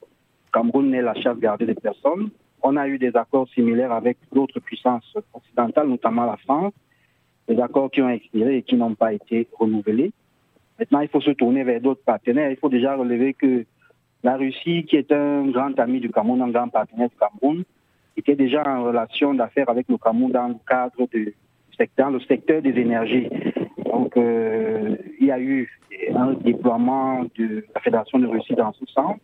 Cameroun 0.54 0.92
n'est 0.92 1.02
la 1.02 1.14
chasse 1.16 1.38
gardée 1.38 1.66
des 1.66 1.76
personnes 1.76 2.30
on 2.64 2.78
a 2.78 2.88
eu 2.88 2.98
des 2.98 3.16
accords 3.16 3.48
similaires 3.50 3.92
avec 3.92 4.18
d'autres 4.32 4.60
puissances 4.60 5.18
occidentales, 5.34 5.88
notamment 5.88 6.26
la 6.26 6.38
France, 6.38 6.74
des 7.48 7.60
accords 7.60 7.92
qui 7.92 8.02
ont 8.02 8.10
expiré 8.10 8.58
et 8.58 8.62
qui 8.64 8.76
n'ont 8.76 8.96
pas 8.96 9.14
été 9.14 9.48
renouvelés. 9.60 10.14
Maintenant, 10.80 11.02
il 11.02 11.10
faut 11.10 11.22
se 11.22 11.32
tourner 11.32 11.64
vers 11.64 11.82
d'autres 11.82 12.04
partenaires. 12.04 12.50
Il 12.50 12.58
faut 12.58 12.70
déjà 12.70 12.96
relever 12.96 13.34
que 13.34 13.66
la 14.24 14.38
Russie, 14.38 14.86
qui 14.86 14.96
est 14.96 15.12
un 15.12 15.48
grand 15.48 15.78
ami 15.78 16.00
du 16.00 16.10
Cameroun, 16.10 16.42
un 16.42 16.50
grand 16.50 16.70
partenaire 16.70 17.10
du 17.10 17.16
Cameroun, 17.18 17.64
était 18.16 18.36
déjà 18.36 18.64
en 18.66 18.86
relation 18.86 19.34
d'affaires 19.34 19.70
avec 19.70 19.88
le 19.90 19.98
Cameroun 19.98 20.32
dans 20.32 20.48
le 20.48 20.56
cadre 20.68 21.08
du 21.12 21.36
secteur, 21.78 22.10
le 22.10 22.22
secteur 22.22 22.62
des 22.62 22.78
énergies. 22.80 23.28
Donc, 23.92 24.16
euh, 24.16 24.96
il 25.20 25.28
y 25.28 25.32
a 25.32 25.40
eu 25.40 25.70
un 26.16 26.34
déploiement 26.34 27.26
de 27.38 27.66
la 27.76 27.82
Fédération 27.82 28.20
de 28.20 28.28
Russie 28.28 28.56
dans 28.56 28.72
ce 28.74 28.86
sens. 28.86 29.18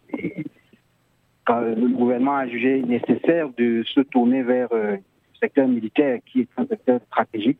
Le 1.57 1.87
gouvernement 1.87 2.37
a 2.37 2.47
jugé 2.47 2.81
nécessaire 2.81 3.49
de 3.57 3.83
se 3.83 4.01
tourner 4.01 4.43
vers 4.43 4.67
euh, 4.71 4.97
secteur 5.41 5.67
militaire 5.67 6.19
qui 6.25 6.41
est 6.41 6.49
un 6.57 6.65
secteur 6.65 6.99
stratégique. 7.07 7.57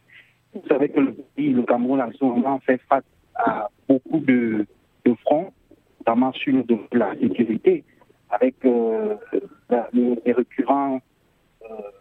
Vous 0.54 0.68
savez 0.68 0.90
que 0.90 1.00
le 1.00 1.14
pays, 1.36 1.50
le 1.50 1.64
Cameroun, 1.64 2.02
en 2.02 2.12
ce 2.12 2.24
moment, 2.24 2.60
fait 2.60 2.80
face 2.90 3.04
à 3.36 3.70
beaucoup 3.88 4.20
de, 4.20 4.66
fronts, 5.26 5.52
notamment 6.00 6.32
sur 6.34 6.54
le 6.54 6.64
la 6.98 7.16
sécurité, 7.20 7.84
avec 8.30 8.56
euh, 8.64 9.16
euh, 9.74 10.16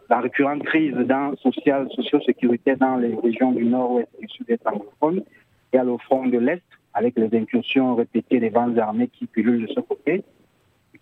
la 0.09 0.21
récurrente 0.21 0.63
crise 0.65 0.95
dans, 0.95 1.35
sociale, 1.37 1.89
socio-sécuritaire 1.95 2.77
dans 2.77 2.97
les 2.97 3.15
régions 3.15 3.53
du 3.53 3.65
nord-ouest 3.65 4.09
et 4.19 4.27
du 4.27 4.29
sud-est 4.29 4.67
anglophone, 4.67 5.23
et 5.73 5.79
à 5.79 5.85
le 5.85 5.97
front 5.99 6.27
de 6.27 6.39
l'Est, 6.39 6.63
avec 6.93 7.17
les 7.17 7.35
incursions 7.39 7.95
répétées 7.95 8.41
des 8.41 8.51
vents 8.51 8.77
armées 8.77 9.09
qui 9.09 9.27
pullulent 9.27 9.67
de 9.67 9.73
ce 9.73 9.81
côté. 9.81 10.23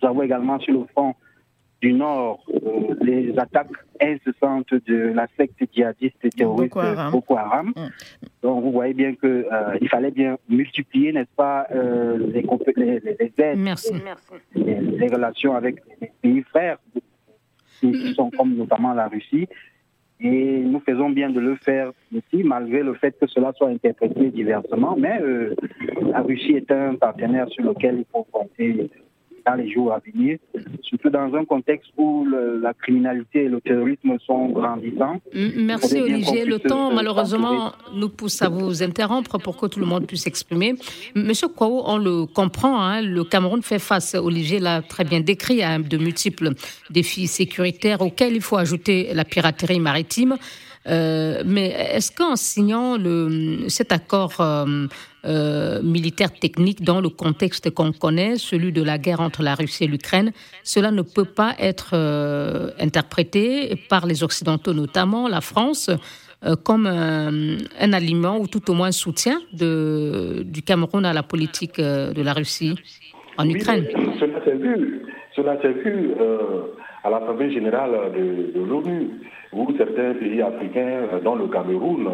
Nous 0.00 0.08
avons 0.08 0.22
également 0.22 0.58
sur 0.60 0.72
le 0.72 0.86
front 0.92 1.14
du 1.80 1.92
Nord 1.92 2.42
euh, 2.54 2.94
les 3.00 3.38
attaques 3.38 3.68
incessantes 4.00 4.72
de 4.86 5.12
la 5.14 5.26
secte 5.36 5.62
djihadiste 5.72 6.16
et 6.24 6.30
terroriste 6.30 6.76
Boko 7.12 7.36
Haram. 7.36 7.72
Mm. 7.76 8.26
Donc 8.42 8.62
vous 8.64 8.72
voyez 8.72 8.94
bien 8.94 9.14
qu'il 9.14 9.28
euh, 9.28 9.78
fallait 9.90 10.10
bien 10.10 10.38
multiplier, 10.48 11.12
n'est-ce 11.12 11.34
pas, 11.36 11.66
euh, 11.74 12.18
les, 12.18 12.46
les, 12.76 13.00
les, 13.00 13.32
aides, 13.38 13.58
Merci. 13.58 13.94
Les, 14.54 15.08
relations 15.08 15.54
avec 15.54 15.76
les 16.00 16.10
pays 16.22 16.42
frères 16.42 16.78
qui, 17.80 18.14
sont 18.14 18.30
comme 18.30 18.54
notamment 18.54 18.94
la 18.94 19.08
Russie. 19.08 19.46
Et 20.18 20.60
nous 20.60 20.80
faisons 20.80 21.10
bien 21.10 21.28
de 21.28 21.40
le 21.40 21.56
faire 21.56 21.92
ici, 22.10 22.42
malgré 22.42 22.82
le 22.82 22.94
fait 22.94 23.14
que 23.20 23.26
cela 23.26 23.52
soit 23.52 23.68
interprété 23.68 24.30
diversement. 24.30 24.96
Mais 24.98 25.20
la 26.10 26.22
Russie 26.22 26.52
est 26.52 26.70
un 26.70 26.94
partenaire 26.94 27.48
sur 27.50 27.64
lequel 27.64 27.98
il 27.98 28.06
faut 28.10 28.26
compter 28.32 28.90
dans 29.46 29.54
les 29.54 29.70
jours 29.70 29.92
à 29.92 30.00
venir, 30.00 30.38
surtout 30.82 31.10
dans 31.10 31.32
un 31.34 31.44
contexte 31.44 31.90
où 31.96 32.26
la 32.26 32.74
criminalité 32.74 33.44
et 33.44 33.48
le 33.48 33.60
terrorisme 33.60 34.16
sont 34.26 34.48
grandissants. 34.48 35.20
Merci 35.56 36.00
Olivier. 36.00 36.44
Le 36.44 36.58
temps, 36.58 36.92
malheureusement, 36.92 37.72
nous 37.94 38.08
pousse 38.08 38.42
à 38.42 38.48
vous 38.48 38.82
interrompre 38.82 39.38
pour 39.38 39.56
que 39.56 39.66
tout 39.66 39.80
le 39.80 39.86
monde 39.86 40.06
puisse 40.06 40.22
s'exprimer. 40.22 40.74
Monsieur 41.14 41.48
Kouaou, 41.48 41.82
on 41.84 41.98
le 41.98 42.26
comprend, 42.26 42.80
hein, 42.80 43.02
le 43.02 43.24
Cameroun 43.24 43.62
fait 43.62 43.78
face, 43.78 44.14
Olivier 44.14 44.58
l'a 44.58 44.82
très 44.82 45.04
bien 45.04 45.20
décrit, 45.20 45.62
à 45.62 45.78
de 45.78 45.96
multiples 45.96 46.50
défis 46.90 47.26
sécuritaires 47.26 48.00
auxquels 48.00 48.34
il 48.34 48.42
faut 48.42 48.56
ajouter 48.56 49.12
la 49.14 49.24
piraterie 49.24 49.80
maritime. 49.80 50.36
Euh, 50.88 51.42
mais 51.44 51.68
est-ce 51.94 52.12
qu'en 52.12 52.36
signant 52.36 52.96
le, 52.96 53.68
cet 53.68 53.92
accord 53.92 54.40
euh, 54.40 54.86
euh, 55.26 55.82
militaire 55.82 56.32
technique 56.32 56.82
dans 56.82 57.00
le 57.00 57.08
contexte 57.08 57.70
qu'on 57.70 57.92
connaît, 57.92 58.36
celui 58.36 58.72
de 58.72 58.82
la 58.82 58.98
guerre 58.98 59.20
entre 59.20 59.42
la 59.42 59.54
Russie 59.54 59.84
et 59.84 59.86
l'Ukraine, 59.86 60.32
cela 60.62 60.90
ne 60.90 61.02
peut 61.02 61.24
pas 61.24 61.54
être 61.58 61.94
interprété 62.78 63.74
par 63.88 64.06
les 64.06 64.22
Occidentaux, 64.22 64.72
notamment 64.72 65.28
la 65.28 65.40
France, 65.40 65.90
comme 66.64 66.86
un, 66.86 67.92
aliment 67.92 68.38
ou 68.38 68.46
tout 68.46 68.70
au 68.70 68.74
moins 68.74 68.88
un 68.88 68.92
soutien 68.92 69.40
de, 69.52 70.42
du 70.44 70.62
Cameroun 70.62 71.04
à 71.04 71.12
la 71.12 71.22
politique 71.22 71.80
de 71.80 72.22
la 72.22 72.32
Russie 72.32 72.74
en 73.38 73.48
Ukraine. 73.48 73.86
Cela 74.20 74.44
s'est 74.44 74.56
vu, 74.56 75.02
cela 75.34 75.60
s'est 75.62 75.72
vu 75.72 76.12
à 77.04 77.10
l'Assemblée 77.10 77.52
générale 77.52 78.12
de, 78.14 78.58
de 78.58 78.64
l'ONU 78.64 79.10
où 79.56 79.72
certains 79.76 80.14
pays 80.14 80.42
africains, 80.42 81.08
euh, 81.12 81.20
dont 81.20 81.36
le 81.36 81.48
Cameroun, 81.48 82.08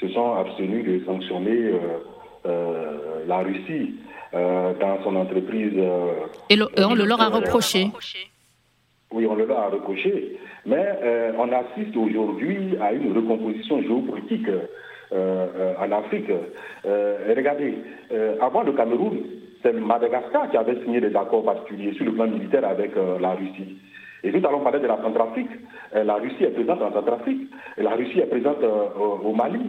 se 0.00 0.08
sont 0.08 0.34
abstenus 0.34 0.84
de 0.84 1.04
sanctionner 1.04 1.50
euh, 1.50 1.76
euh, 1.76 1.98
la 2.44 3.38
Russie 3.38 3.94
dans 4.32 5.02
son 5.02 5.16
entreprise. 5.16 5.72
Et, 6.50 6.58
on 6.78 6.94
le 6.94 7.04
leur 7.04 7.20
a 7.20 7.28
reproché. 7.28 7.88
Oui, 9.10 9.26
on 9.26 9.34
le 9.34 9.46
leur 9.46 9.58
a 9.58 9.68
reproché. 9.68 10.38
Mais 10.66 11.32
on 11.38 11.50
assiste 11.52 11.96
aujourd'hui 11.96 12.76
à 12.80 12.92
une 12.92 13.16
recomposition 13.16 13.82
géopolitique 13.82 14.48
en 15.12 15.92
Afrique. 15.92 16.30
regardez, 16.84 17.74
avant 18.40 18.62
le 18.62 18.72
Cameroun, 18.72 19.18
c'est 19.62 19.72
Madagascar 19.72 20.50
qui 20.50 20.56
avait 20.56 20.82
signé 20.84 21.00
des 21.00 21.14
accords 21.16 21.44
particuliers 21.44 21.94
sur 21.94 22.04
le 22.04 22.12
plan 22.12 22.26
militaire 22.26 22.66
avec 22.66 22.92
la 23.20 23.30
Russie. 23.32 23.78
Et 24.24 24.32
nous 24.32 24.46
allons 24.46 24.60
parler 24.60 24.80
de 24.80 24.86
la 24.86 24.96
Centrafrique. 25.02 25.50
Euh, 25.94 26.02
la 26.02 26.14
Russie 26.14 26.44
est 26.44 26.54
présente 26.54 26.80
en 26.80 26.92
Centrafrique, 26.92 27.46
la 27.76 27.90
Russie 27.90 28.20
est 28.20 28.26
présente 28.26 28.62
euh, 28.62 28.88
au 29.22 29.34
Mali. 29.34 29.60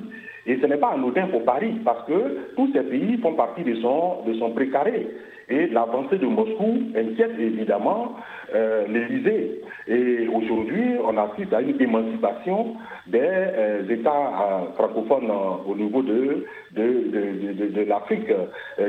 Et 0.48 0.58
ce 0.62 0.66
n'est 0.68 0.78
pas 0.78 0.92
anodin 0.94 1.28
pour 1.28 1.44
Paris, 1.44 1.74
parce 1.84 2.06
que 2.08 2.54
tous 2.56 2.72
ces 2.74 2.84
pays 2.84 3.18
font 3.18 3.34
partie 3.34 3.64
de 3.64 3.76
son, 3.76 4.24
de 4.28 4.34
son 4.36 4.52
précaré. 4.52 5.08
Et 5.48 5.68
l'avancée 5.68 6.18
de 6.18 6.26
Moscou 6.26 6.80
inquiète 6.96 7.34
évidemment 7.40 8.16
euh, 8.54 8.86
l'Élysée. 8.88 9.62
Et 9.88 10.28
aujourd'hui, 10.28 10.84
on 11.04 11.16
assiste 11.18 11.54
à 11.54 11.62
une 11.62 11.80
émancipation 11.80 12.76
des 13.06 13.20
euh, 13.22 13.88
États 13.88 14.10
euh, 14.12 14.74
francophones 14.76 15.30
au 15.68 15.76
niveau 15.76 16.02
de, 16.02 16.46
de, 16.72 17.68
de, 17.68 17.82
l'Afrique 17.84 18.32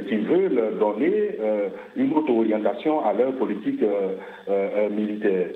qui 0.09 0.17
veulent 0.17 0.79
donner 0.81 1.39
une 1.95 2.13
autre 2.15 2.33
orientation 2.33 3.05
à 3.05 3.13
leur 3.13 3.33
politique 3.33 3.83
militaire. 4.91 5.49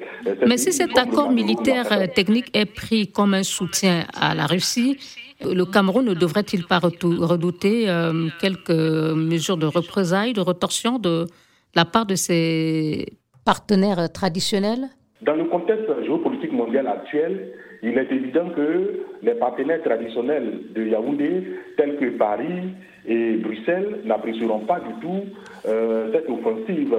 Mais 0.47 0.59
si 0.59 0.73
cet 0.73 0.97
accord 0.99 1.33
militaire 1.33 1.89
technique 2.15 2.57
est 2.57 2.73
pris 2.73 3.11
comme 3.11 3.35
un 3.35 3.43
soutien 3.43 4.05
à 4.15 4.35
la 4.35 4.47
Russie, 4.47 4.99
le 5.45 5.65
Cameroun 5.65 6.05
ne 6.05 6.15
devrait-il 6.15 6.67
pas 6.67 6.79
redouter 6.79 7.89
euh, 7.89 8.29
quelques 8.41 8.71
mesures 8.71 9.57
de 9.57 9.67
représailles, 9.67 10.33
de 10.33 10.41
retorsion 10.41 10.99
de 10.99 11.27
la 11.75 11.85
part 11.85 12.07
de 12.07 12.15
ses 12.15 13.07
partenaires 13.45 14.11
traditionnels? 14.13 14.89
Dans 15.23 15.35
le 15.35 15.45
contexte 15.45 15.89
géopolitique 16.05 16.53
mondial 16.53 16.87
actuel, 16.87 17.53
il 17.83 17.97
est 17.97 18.11
évident 18.11 18.51
que 18.51 19.01
les 19.23 19.35
partenaires 19.35 19.83
traditionnels 19.83 20.61
de 20.75 20.85
Yaoundé, 20.87 21.45
tels 21.77 21.97
que 21.99 22.17
Paris 22.17 22.75
et 23.07 23.37
Bruxelles, 23.37 24.01
n'apprécieront 24.05 24.61
pas 24.61 24.81
du 24.81 24.93
tout 25.01 25.23
euh, 25.67 26.11
cette 26.13 26.29
offensive. 26.29 26.95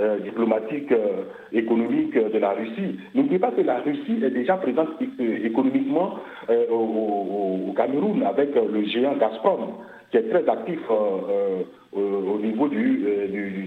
Euh, 0.00 0.20
diplomatique, 0.20 0.92
économique 1.52 2.14
de 2.14 2.38
la 2.38 2.50
Russie. 2.50 2.98
N'oubliez 3.14 3.38
pas 3.38 3.50
que 3.50 3.62
la 3.62 3.78
Russie 3.80 4.20
est 4.22 4.30
déjà 4.30 4.56
présente 4.56 4.88
économiquement 5.18 6.16
au, 6.70 7.72
Cameroun 7.76 8.22
avec 8.24 8.54
le 8.54 8.84
géant 8.84 9.16
Gazprom, 9.16 9.74
qui 10.10 10.16
est 10.16 10.28
très 10.30 10.48
actif 10.48 10.80
au 11.92 12.38
niveau 12.42 12.68
du, 12.68 13.04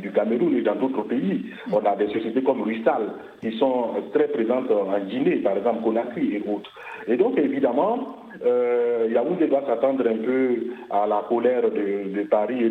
du, 0.02 0.12
Cameroun 0.14 0.56
et 0.58 0.62
dans 0.62 0.76
d'autres 0.76 1.04
pays. 1.04 1.46
On 1.72 1.80
a 1.86 1.96
des 1.96 2.08
sociétés 2.08 2.44
comme 2.44 2.62
Rustal 2.62 3.14
qui 3.42 3.58
sont 3.58 3.90
très 4.14 4.28
présentes 4.28 4.70
en 4.72 5.00
Guinée, 5.06 5.38
par 5.38 5.58
exemple 5.58 5.84
Conakry 5.84 6.36
et 6.36 6.44
autres. 6.50 6.72
Et 7.08 7.18
donc, 7.18 7.38
évidemment, 7.38 8.18
euh, 8.46 9.08
Yaoundé 9.12 9.48
doit 9.48 9.64
s'attendre 9.66 10.08
un 10.08 10.18
peu 10.18 10.56
à 10.90 11.08
la 11.08 11.24
colère 11.28 11.64
de, 11.64 12.24
Paris 12.30 12.64
et 12.64 12.70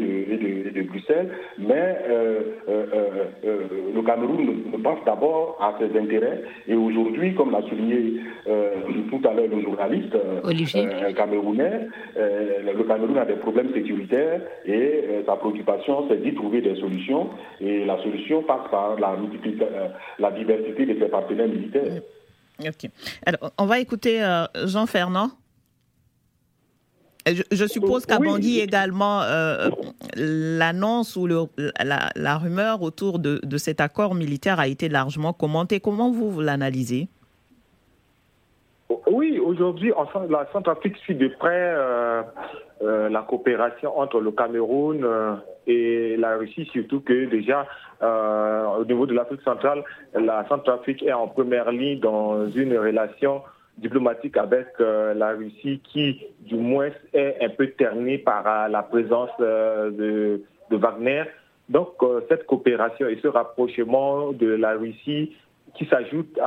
de, 0.70 0.83
Bruxelles, 0.83 1.31
mais 1.59 1.99
euh, 2.09 2.40
euh, 2.68 2.87
euh, 3.44 3.59
le 3.94 4.03
Cameroun 4.03 4.62
pense 4.83 5.00
d'abord 5.05 5.59
à 5.61 5.75
ses 5.79 5.99
intérêts. 5.99 6.43
Et 6.69 6.75
aujourd'hui, 6.75 7.35
comme 7.35 7.51
l'a 7.51 7.63
souligné 7.63 8.21
tout 9.11 9.21
à 9.29 9.35
l'heure 9.35 9.47
le 9.51 9.63
journaliste 9.63 10.17
camerounais, 11.17 11.89
le 12.17 12.83
Cameroun 12.85 13.19
a 13.19 13.25
des 13.25 13.35
problèmes 13.35 13.73
sécuritaires 13.73 14.41
et 14.65 15.23
sa 15.27 15.37
préoccupation, 15.37 16.07
c'est 16.09 16.23
d'y 16.23 16.35
trouver 16.35 16.61
des 16.61 16.77
solutions. 16.77 17.31
Et 17.61 17.85
la 17.85 18.03
solution 18.03 18.43
passe 18.43 18.71
par 18.71 18.99
la, 18.99 19.17
la 20.19 20.31
diversité 20.33 20.87
de 20.87 20.99
ses 20.99 21.09
partenaires 21.09 21.49
militaires. 21.49 22.03
Ok. 22.61 22.91
Alors, 23.27 23.53
on 23.59 23.67
va 23.67 23.81
écouter 23.81 24.21
Jean 24.67 24.87
Fernand. 24.87 25.31
Je, 27.26 27.66
suppose 27.66 28.06
qu'à 28.06 28.18
Bangui 28.18 28.61
également, 28.61 29.20
euh, 29.22 29.68
l'annonce 30.16 31.16
ou 31.16 31.26
le, 31.26 31.44
la, 31.85 32.38
rumeur 32.38 32.83
autour 32.83 33.18
de, 33.18 33.40
cet 33.59 33.80
accord 33.80 34.14
militaire 34.14 34.59
a 34.59 34.66
été 34.66 34.88
largement 34.88 35.33
commentée. 35.33 35.80
Comment 35.80 36.11
vous, 36.11 36.30
vous 36.30 36.40
l'analysez? 36.40 37.09
Oui, 39.06 39.38
aujourd'hui, 39.38 39.92
la 40.28 40.46
Centrafrique 40.52 40.96
suit 40.98 41.14
de 41.14 41.28
près 41.28 41.74
euh, 41.76 42.22
euh, 42.83 43.09
la 43.09 43.22
coopération 43.22 43.98
entre 43.98 44.20
le 44.20 44.30
Cameroun 44.30 45.06
et 45.66 46.16
la 46.16 46.37
Russie, 46.37 46.68
surtout 46.72 47.00
que 47.00 47.26
déjà, 47.26 47.66
au 48.00 48.85
niveau 48.87 49.06
de 49.06 49.12
l'Afrique 49.12 49.42
centrale, 49.42 49.85
la 50.14 50.46
Centrafrique 50.48 51.02
est 51.02 51.12
en 51.12 51.28
première 51.28 51.70
ligne 51.70 52.00
dans 52.00 52.48
une 52.48 52.76
relation 52.78 53.42
diplomatique 53.81 54.37
avec 54.37 54.69
euh, 54.81 55.14
la 55.14 55.31
Russie 55.31 55.81
qui, 55.85 56.21
du 56.40 56.57
moins, 56.57 56.90
est 57.12 57.37
un 57.40 57.49
peu 57.49 57.69
ternée 57.71 58.19
par 58.19 58.47
euh, 58.47 58.69
la 58.69 58.83
présence 58.83 59.31
euh, 59.40 59.90
de, 59.90 60.77
Wagner. 60.77 61.25
Donc, 61.69 61.88
cette 62.29 62.47
coopération 62.47 63.09
et 63.09 63.19
ce 63.21 63.27
rapprochement 63.27 64.33
de 64.33 64.47
la 64.47 64.73
Russie 64.75 65.33
qui 65.75 65.85
s'ajoute 65.87 66.38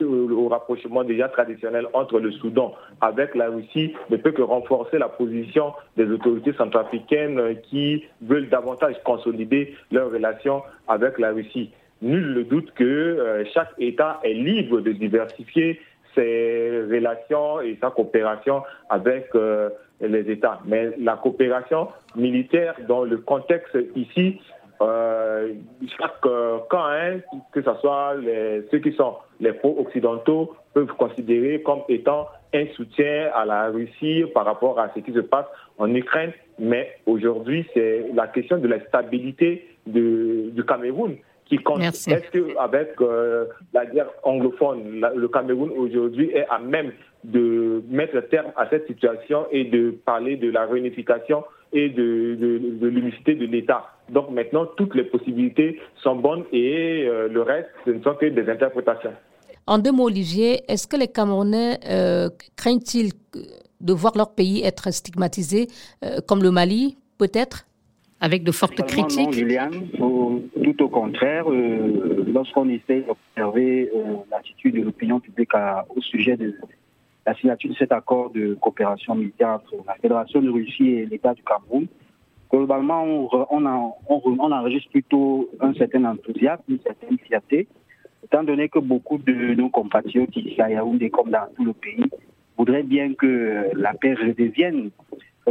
au 0.00 0.48
rapprochement 0.48 1.04
déjà 1.04 1.28
traditionnel 1.28 1.86
entre 1.92 2.18
le 2.18 2.32
Soudan 2.32 2.74
avec 3.00 3.36
la 3.36 3.48
Russie 3.48 3.94
ne 4.10 4.16
peut 4.16 4.32
que 4.32 4.42
renforcer 4.42 4.98
la 4.98 5.08
position 5.08 5.72
des 5.96 6.10
autorités 6.10 6.52
centrafricaines 6.54 7.60
qui 7.62 8.04
veulent 8.22 8.48
davantage 8.48 8.96
consolider 9.04 9.74
leurs 9.92 10.10
relations 10.10 10.62
avec 10.88 11.18
la 11.18 11.30
Russie. 11.30 11.70
Nul 12.02 12.34
ne 12.34 12.42
doute 12.42 12.72
que 12.74 13.44
chaque 13.54 13.72
État 13.78 14.20
est 14.24 14.34
libre 14.34 14.80
de 14.80 14.92
diversifier 14.92 15.80
ses 16.14 16.82
relations 16.90 17.60
et 17.60 17.78
sa 17.80 17.90
coopération 17.90 18.62
avec 18.88 19.28
euh, 19.34 19.70
les 20.00 20.30
États. 20.30 20.60
Mais 20.64 20.90
la 20.98 21.16
coopération 21.16 21.88
militaire 22.16 22.74
dans 22.88 23.04
le 23.04 23.18
contexte 23.18 23.76
ici, 23.96 24.40
euh, 24.80 25.52
chaque 25.98 26.20
camp, 26.20 26.86
hein, 26.86 27.20
que 27.52 27.62
ce 27.62 27.74
soit 27.80 28.14
ceux 28.70 28.78
qui 28.78 28.92
sont 28.92 29.16
les 29.40 29.52
pro-occidentaux, 29.52 30.54
peuvent 30.72 30.94
considérer 30.96 31.62
comme 31.62 31.82
étant 31.88 32.28
un 32.54 32.66
soutien 32.74 33.30
à 33.34 33.44
la 33.44 33.68
Russie 33.68 34.24
par 34.34 34.44
rapport 34.44 34.78
à 34.78 34.90
ce 34.94 35.00
qui 35.00 35.12
se 35.12 35.20
passe 35.20 35.46
en 35.78 35.94
Ukraine. 35.94 36.32
Mais 36.58 36.96
aujourd'hui, 37.06 37.66
c'est 37.74 38.06
la 38.14 38.26
question 38.26 38.58
de 38.58 38.68
la 38.68 38.80
stabilité 38.86 39.66
du 39.86 40.64
Cameroun 40.66 41.16
qui 41.50 41.58
compte. 41.58 41.82
Est-ce 41.82 42.08
qu'avec 42.08 42.92
euh, 43.00 43.46
la 43.74 43.84
guerre 43.84 44.10
anglophone, 44.22 45.04
le 45.14 45.28
Cameroun 45.28 45.70
aujourd'hui 45.76 46.30
est 46.30 46.46
à 46.48 46.58
même 46.58 46.92
de 47.24 47.82
mettre 47.90 48.20
terme 48.30 48.52
à 48.56 48.70
cette 48.70 48.86
situation 48.86 49.46
et 49.50 49.64
de 49.64 49.90
parler 49.90 50.36
de 50.36 50.50
la 50.50 50.64
réunification 50.64 51.44
et 51.72 51.88
de, 51.90 52.36
de, 52.80 52.86
l'unicité 52.86 53.34
de 53.34 53.46
l'État. 53.46 53.84
Donc 54.08 54.30
maintenant, 54.30 54.64
toutes 54.64 54.94
les 54.94 55.04
possibilités 55.04 55.78
sont 56.02 56.16
bonnes 56.16 56.44
et 56.52 57.06
euh, 57.06 57.28
le 57.28 57.42
reste, 57.42 57.68
ce 57.84 57.90
ne 57.90 58.02
sont 58.02 58.14
que 58.14 58.26
des 58.26 58.48
interprétations. 58.48 59.12
En 59.66 59.78
deux 59.78 59.92
mots, 59.92 60.06
Olivier, 60.06 60.62
est-ce 60.68 60.86
que 60.86 60.96
les 60.96 61.08
Camerounais 61.08 61.78
euh, 61.88 62.28
craignent-ils 62.56 63.10
de 63.80 63.92
voir 63.92 64.12
leur 64.16 64.34
pays 64.34 64.62
être 64.64 64.92
stigmatisé, 64.92 65.68
comme 66.26 66.42
le 66.42 66.50
Mali, 66.50 66.98
peut-être? 67.18 67.66
Avec 68.20 68.44
de 68.44 68.52
fortes 68.52 68.82
critiques. 68.82 69.44
Non, 69.98 70.42
tout 70.62 70.82
au 70.82 70.88
contraire, 70.88 71.50
euh, 71.50 72.24
lorsqu'on 72.32 72.68
essaie 72.68 73.00
d'observer 73.00 73.90
euh, 73.94 74.16
l'attitude 74.30 74.76
de 74.76 74.82
l'opinion 74.82 75.20
publique 75.20 75.50
au 75.88 76.00
sujet 76.00 76.36
de 76.36 76.54
la 77.26 77.34
signature 77.34 77.70
de 77.70 77.76
cet 77.76 77.92
accord 77.92 78.30
de 78.30 78.54
coopération 78.60 79.14
militaire 79.14 79.50
entre 79.50 79.74
la 79.86 79.94
Fédération 79.94 80.40
de 80.42 80.50
Russie 80.50 80.88
et 80.88 81.06
l'État 81.06 81.34
du 81.34 81.42
Cameroun, 81.42 81.86
globalement, 82.50 83.04
on, 83.04 83.28
on, 84.08 84.52
enregistre 84.52 84.90
plutôt 84.90 85.48
un 85.60 85.72
certain 85.74 86.04
enthousiasme, 86.04 86.62
une 86.68 86.80
certaine 86.80 87.18
fierté, 87.18 87.68
étant 88.24 88.42
donné 88.42 88.68
que 88.68 88.78
beaucoup 88.78 89.18
de 89.18 89.54
nos 89.54 89.68
compatriotes 89.68 90.36
ici 90.36 90.60
à 90.60 90.70
Yaoundé, 90.70 91.10
comme 91.10 91.30
dans 91.30 91.46
tout 91.56 91.64
le 91.64 91.72
pays, 91.72 92.04
voudraient 92.56 92.82
bien 92.82 93.14
que 93.14 93.70
la 93.74 93.94
paix 93.94 94.14
redevienne 94.14 94.90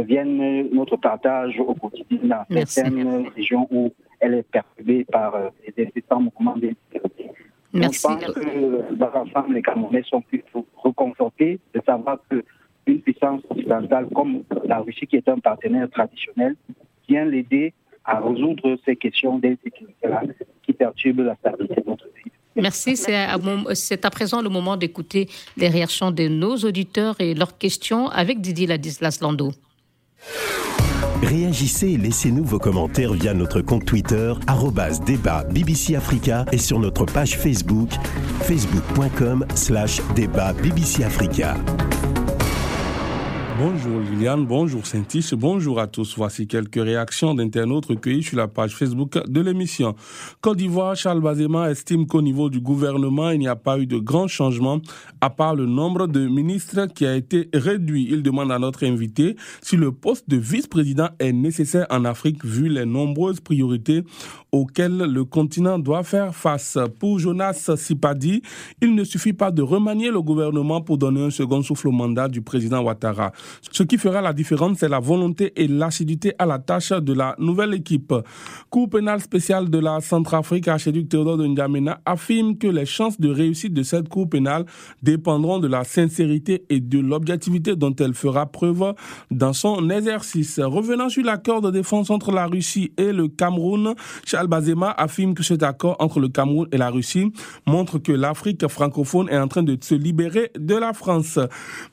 viennent 0.02 0.68
notre 0.72 0.96
partage 0.96 1.58
au 1.58 1.74
quotidien 1.74 2.18
dans 2.50 2.64
certaines 2.64 3.28
régions 3.34 3.66
où 3.70 3.92
elle 4.20 4.34
est 4.34 4.42
perturbée 4.42 5.04
par 5.04 5.34
euh, 5.34 5.48
des 5.76 5.86
différents 5.86 6.20
mouvements. 6.20 6.54
Merci. 7.72 8.00
je 8.02 8.26
pense 8.26 8.34
que 8.34 8.94
dans 8.94 9.10
l'ensemble, 9.10 9.54
les 9.54 9.62
Camerounais 9.62 10.02
sont 10.02 10.20
plutôt 10.20 10.66
reconfortés 10.76 11.58
de 11.74 11.80
savoir 11.86 12.18
qu'une 12.28 13.00
puissance 13.00 13.40
occidentale 13.48 14.08
comme 14.14 14.42
la 14.64 14.80
Russie, 14.80 15.06
qui 15.06 15.16
est 15.16 15.28
un 15.28 15.38
partenaire 15.38 15.88
traditionnel, 15.90 16.56
vient 17.08 17.24
l'aider 17.24 17.72
à 18.04 18.20
résoudre 18.20 18.76
ces 18.84 18.96
questions 18.96 19.38
d'insécurité 19.38 20.08
qui 20.62 20.72
perturbent 20.72 21.20
la 21.20 21.36
stabilité 21.36 21.80
de 21.80 21.88
notre 21.88 22.08
pays. 22.08 22.32
Merci. 22.56 22.96
C'est 22.96 24.04
à, 24.04 24.10
présent 24.10 24.42
le 24.42 24.48
moment 24.48 24.76
d'écouter 24.76 25.28
les 25.56 25.68
réactions 25.68 26.10
de 26.10 26.28
nos 26.28 26.56
auditeurs 26.56 27.20
et 27.20 27.34
leurs 27.34 27.56
questions 27.56 28.08
avec 28.08 28.40
Didier 28.40 28.66
Ladislas 28.66 29.20
Lando. 29.20 29.52
Réagissez 31.22 31.88
et 31.88 31.96
laissez-nous 31.98 32.44
vos 32.44 32.58
commentaires 32.58 33.12
via 33.12 33.34
notre 33.34 33.60
compte 33.60 33.84
Twitter, 33.84 34.32
débat 35.04 35.44
BBC 35.44 35.94
Africa 35.94 36.46
et 36.50 36.58
sur 36.58 36.78
notre 36.78 37.04
page 37.04 37.36
Facebook, 37.36 37.90
facebook.com 38.42 39.44
slash 39.54 40.00
débat 40.14 40.52
BBC 40.54 41.04
Africa. 41.04 41.56
Bonjour 43.62 44.00
Liliane, 44.00 44.46
bonjour 44.46 44.86
saint 44.86 45.02
bonjour 45.34 45.80
à 45.80 45.86
tous. 45.86 46.16
Voici 46.16 46.46
quelques 46.46 46.82
réactions 46.82 47.34
d'internautes 47.34 47.84
recueillies 47.84 48.22
sur 48.22 48.38
la 48.38 48.48
page 48.48 48.74
Facebook 48.74 49.18
de 49.28 49.40
l'émission. 49.42 49.94
Côte 50.40 50.56
d'Ivoire, 50.56 50.96
Charles 50.96 51.20
Bazema 51.20 51.70
estime 51.70 52.06
qu'au 52.06 52.22
niveau 52.22 52.48
du 52.48 52.62
gouvernement, 52.62 53.32
il 53.32 53.40
n'y 53.40 53.48
a 53.48 53.56
pas 53.56 53.78
eu 53.78 53.84
de 53.84 53.98
grands 53.98 54.28
changements, 54.28 54.80
à 55.20 55.28
part 55.28 55.54
le 55.54 55.66
nombre 55.66 56.06
de 56.06 56.26
ministres 56.26 56.86
qui 56.86 57.04
a 57.04 57.14
été 57.14 57.50
réduit. 57.52 58.08
Il 58.10 58.22
demande 58.22 58.50
à 58.50 58.58
notre 58.58 58.86
invité 58.86 59.36
si 59.60 59.76
le 59.76 59.92
poste 59.92 60.30
de 60.30 60.38
vice-président 60.38 61.10
est 61.18 61.32
nécessaire 61.32 61.86
en 61.90 62.06
Afrique 62.06 62.42
vu 62.42 62.70
les 62.70 62.86
nombreuses 62.86 63.40
priorités 63.40 64.04
auxquelles 64.52 64.96
le 64.96 65.24
continent 65.26 65.78
doit 65.78 66.02
faire 66.02 66.34
face. 66.34 66.78
Pour 66.98 67.18
Jonas 67.18 67.70
Sipadi, 67.76 68.40
il 68.80 68.94
ne 68.94 69.04
suffit 69.04 69.34
pas 69.34 69.50
de 69.50 69.60
remanier 69.60 70.10
le 70.10 70.22
gouvernement 70.22 70.80
pour 70.80 70.96
donner 70.96 71.22
un 71.22 71.30
second 71.30 71.62
souffle 71.62 71.88
au 71.88 71.92
mandat 71.92 72.28
du 72.28 72.40
président 72.40 72.82
Ouattara. 72.82 73.32
Ce 73.70 73.82
qui 73.82 73.98
fera 73.98 74.20
la 74.20 74.32
différence, 74.32 74.78
c'est 74.78 74.88
la 74.88 75.00
volonté 75.00 75.52
et 75.56 75.68
l'acidité 75.68 76.32
à 76.38 76.46
la 76.46 76.58
tâche 76.58 76.90
de 76.90 77.12
la 77.12 77.34
nouvelle 77.38 77.74
équipe. 77.74 78.14
Cour 78.68 78.88
pénale 78.90 79.20
spéciale 79.20 79.70
de 79.70 79.78
la 79.78 80.00
Centrafrique, 80.00 80.68
archiduc 80.68 81.08
Théodore 81.08 81.36
de 81.36 81.46
N'Djamena, 81.46 82.00
affirme 82.04 82.56
que 82.56 82.66
les 82.66 82.86
chances 82.86 83.20
de 83.20 83.30
réussite 83.30 83.74
de 83.74 83.82
cette 83.82 84.08
cour 84.08 84.28
pénale 84.28 84.64
dépendront 85.02 85.58
de 85.58 85.68
la 85.68 85.84
sincérité 85.84 86.64
et 86.68 86.80
de 86.80 86.98
l'objectivité 86.98 87.76
dont 87.76 87.94
elle 87.98 88.14
fera 88.14 88.46
preuve 88.46 88.94
dans 89.30 89.52
son 89.52 89.90
exercice. 89.90 90.60
Revenant 90.60 91.08
sur 91.08 91.24
l'accord 91.24 91.60
de 91.60 91.70
défense 91.70 92.10
entre 92.10 92.32
la 92.32 92.46
Russie 92.46 92.92
et 92.96 93.12
le 93.12 93.28
Cameroun, 93.28 93.94
Charles 94.24 94.46
Bazema 94.48 94.90
affirme 94.96 95.34
que 95.34 95.42
cet 95.42 95.62
accord 95.62 95.96
entre 95.98 96.20
le 96.20 96.28
Cameroun 96.28 96.68
et 96.72 96.78
la 96.78 96.90
Russie 96.90 97.32
montre 97.66 97.98
que 97.98 98.12
l'Afrique 98.12 98.66
francophone 98.68 99.28
est 99.28 99.38
en 99.38 99.48
train 99.48 99.62
de 99.62 99.76
se 99.80 99.94
libérer 99.94 100.50
de 100.58 100.74
la 100.74 100.92
France. 100.92 101.38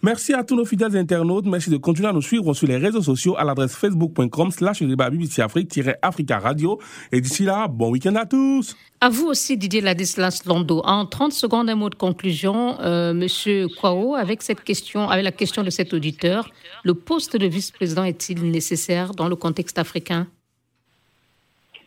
Merci 0.01 0.33
à 0.33 0.43
tous 0.43 0.55
nos 0.55 0.65
fidèles 0.65 0.95
internautes. 0.97 1.45
Merci 1.49 1.69
de 1.69 1.77
continuer 1.77 2.09
à 2.09 2.13
nous 2.13 2.21
suivre 2.21 2.53
sur 2.53 2.67
les 2.67 2.77
réseaux 2.77 3.01
sociaux 3.01 3.35
à 3.37 3.43
l'adresse 3.43 3.75
facebook.com 3.75 4.51
slash 4.51 4.83
BBC 4.83 5.41
Afrique-Africa 5.41 6.39
Radio. 6.39 6.79
Et 7.11 7.21
d'ici 7.21 7.43
là, 7.43 7.67
bon 7.67 7.91
week-end 7.91 8.15
à 8.15 8.25
tous. 8.25 8.75
À 8.99 9.09
vous 9.09 9.27
aussi, 9.27 9.57
Didier 9.57 9.81
Ladislas 9.81 10.43
Lando. 10.45 10.81
En 10.83 11.05
30 11.05 11.31
secondes, 11.31 11.69
un 11.69 11.75
mot 11.75 11.89
de 11.89 11.95
conclusion, 11.95 12.79
euh, 12.81 13.13
Monsieur 13.13 13.67
Kwao, 13.67 14.15
avec 14.15 14.41
cette 14.41 14.63
question, 14.63 15.09
avec 15.09 15.23
la 15.23 15.31
question 15.31 15.63
de 15.63 15.69
cet 15.69 15.93
auditeur, 15.93 16.49
le 16.83 16.93
poste 16.93 17.37
de 17.37 17.47
vice-président 17.47 18.03
est-il 18.03 18.51
nécessaire 18.51 19.11
dans 19.11 19.29
le 19.29 19.35
contexte 19.35 19.79
africain? 19.79 20.27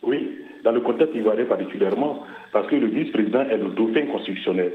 Oui, 0.03 0.39
dans 0.65 0.73
le 0.73 0.81
contexte 0.81 1.15
ivoirien 1.15 1.45
particulièrement, 1.45 2.25
parce 2.53 2.69
que 2.69 2.77
le 2.77 2.87
vice-président 2.87 3.43
est 3.43 3.59
le 3.59 3.71
dauphin 3.71 4.07
constitutionnel. 4.07 4.73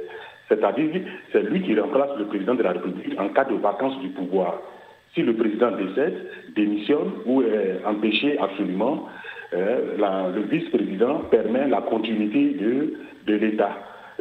C'est-à-dire, 0.48 1.02
c'est 1.32 1.42
lui 1.42 1.62
qui 1.64 1.80
remplace 1.80 2.18
le 2.20 2.26
président 2.26 2.54
de 2.54 2.62
la 2.62 2.74
République 2.74 3.20
en 3.20 3.30
cas 3.30 3.46
de 3.46 3.56
vacance 3.56 4.00
du 4.02 4.10
pouvoir. 4.10 4.62
Si 5.16 5.24
le 5.24 5.34
président 5.34 5.72
décède, 5.72 6.28
démissionne 6.56 7.12
ou 7.26 7.42
est 7.42 7.80
empêché 7.86 8.38
absolument, 8.38 9.08
euh, 9.54 10.32
le 10.36 10.42
vice-président 10.42 11.20
permet 11.32 11.68
la 11.70 11.82
continuité 11.82 12.50
de, 12.50 12.94
de 13.26 13.36
l'État. 13.36 13.72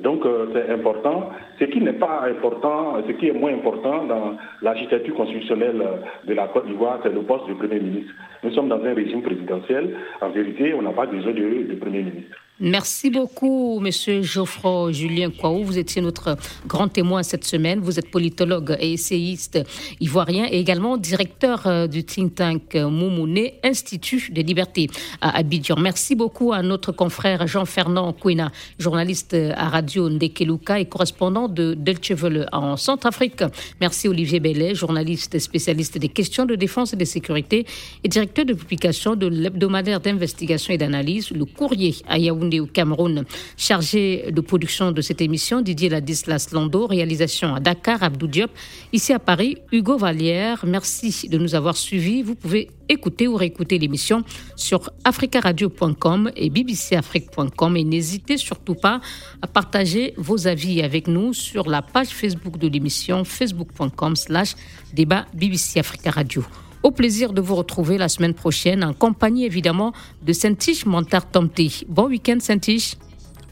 Donc 0.03 0.25
euh, 0.25 0.47
c'est 0.53 0.73
important. 0.73 1.31
Ce 1.59 1.65
qui 1.65 1.81
n'est 1.81 1.95
pas 1.95 2.23
important, 2.29 2.97
ce 3.07 3.13
qui 3.13 3.29
est 3.29 3.33
moins 3.33 3.53
important 3.53 4.05
dans 4.05 4.37
l'architecture 4.63 5.15
constitutionnelle 5.15 5.83
de 6.25 6.35
la 6.35 6.47
Côte 6.49 6.67
d'Ivoire, 6.67 7.01
c'est 7.03 7.13
le 7.13 7.23
poste 7.23 7.49
de 7.49 7.55
Premier 7.55 7.81
ministre. 7.81 8.13
Nous 8.45 8.53
sommes 8.53 8.69
dans 8.69 8.83
un 8.85 8.95
régime 8.95 9.23
présidentiel. 9.23 9.97
En 10.21 10.31
vérité, 10.31 10.75
on 10.75 10.83
n'a 10.83 10.91
pas 10.93 11.07
besoin 11.07 11.33
de 11.33 11.75
Premier 11.75 12.03
ministre. 12.03 12.37
Merci 12.61 13.11
beaucoup, 13.11 13.81
Monsieur 13.81 14.23
Geoffroy 14.23 14.93
Julien 14.93 15.31
Kouaou. 15.31 15.65
Vous 15.65 15.77
étiez 15.77 16.01
notre 16.01 16.37
grand 16.69 16.87
témoin 16.87 17.25
cette 17.25 17.45
semaine. 17.45 17.81
Vous 17.81 17.99
êtes 17.99 18.13
politologue 18.13 18.77
et 18.79 18.93
essayiste 18.93 19.59
ivoirien 19.99 20.47
et 20.49 20.61
également 20.61 20.97
directeur 20.97 21.67
euh, 21.67 21.89
du 21.89 22.05
think 22.05 22.37
tank 22.37 22.77
Moumoune, 22.77 23.49
Institut 23.65 24.31
des 24.31 24.45
libertés 24.45 24.89
à 25.21 25.37
Abidjan. 25.37 25.75
Merci 25.81 26.15
beaucoup 26.15 26.53
à 26.53 26.63
notre 26.63 26.93
confrère 26.93 27.45
Jean-Fernand 27.49 28.13
Kouina, 28.13 28.53
journaliste 28.79 29.35
à 29.35 29.69
Radio 29.69 30.09
Ndekeluka 30.09 30.79
et 30.79 30.85
correspondant 30.85 31.49
de 31.49 31.75
Delche 31.75 32.13
en 32.53 32.77
Centrafrique. 32.77 33.43
Merci 33.81 34.07
Olivier 34.07 34.39
Bellet, 34.39 34.77
journaliste 34.77 35.41
spécialiste 35.41 35.99
des 35.99 36.09
questions 36.09 36.47
de 36.47 36.55
défense 36.55 36.93
et 36.93 36.97
de 36.97 37.05
sécurité 37.05 37.67
et 38.05 38.09
directeur 38.09 38.45
de 38.45 38.55
publication 38.55 39.17
de 39.17 39.27
l'hebdomadaire 39.27 39.99
d'investigation 39.99 40.73
et 40.73 40.79
d'analyse, 40.79 41.33
le 41.33 41.47
courrier 41.47 41.97
à 42.07 42.17
Yaoundé 42.17 42.45
au 42.61 42.67
Cameroun. 42.67 43.25
Chargé 43.57 44.31
de 44.31 44.41
production 44.41 44.93
de 44.93 45.01
cette 45.01 45.21
émission, 45.21 45.61
Didier 45.61 45.89
Ladislas 45.89 46.49
Lando, 46.53 46.87
réalisation 46.87 47.55
à 47.55 47.61
Dakar, 47.61 48.03
Abdou 48.03 48.27
Diop. 48.27 48.51
Ici 48.93 49.13
à 49.13 49.19
Paris, 49.19 49.59
Hugo 49.73 49.97
Vallière. 49.97 50.65
Merci 50.67 51.29
de 51.29 51.39
nous 51.39 51.55
avoir 51.55 51.77
suivis. 51.77 52.23
Vous 52.23 52.35
pouvez 52.35 52.71
écouter 52.89 53.29
ou 53.29 53.37
réécouter 53.37 53.79
l'émission 53.79 54.25
sur 54.57 54.91
africaradio.com 55.05 56.31
et 56.37 56.51
bbcafrique.com 56.51 57.77
et 57.77 57.85
n'hésitez 57.85 58.37
surtout 58.37 58.75
pas 58.75 59.01
à 59.43 59.47
partager 59.47 60.15
vos 60.17 60.47
avis 60.47 60.83
avec 60.83 61.09
nous 61.09 61.33
sur 61.33 61.69
la 61.69 61.83
page 61.83 62.09
Facebook 62.09 62.59
de 62.59 62.69
l'émission 62.69 63.25
facebook.com 63.25 64.17
slash 64.17 64.55
débat 64.93 65.27
BBC 65.35 65.81
Africa 65.81 66.11
Radio. 66.11 66.45
Au 66.85 66.91
plaisir 66.91 67.33
de 67.33 67.41
vous 67.41 67.55
retrouver 67.55 67.97
la 67.97 68.11
semaine 68.11 68.35
prochaine 68.35 68.85
en 68.85 68.93
compagnie 68.93 69.47
évidemment 69.47 69.95
de 70.23 70.35
Saint-Tiche 70.35 70.85
Montard 70.85 71.31
Tomté. 71.31 71.71
Bon 71.89 72.09
week-end 72.09 72.37
Saint-Tiche. 72.41 72.97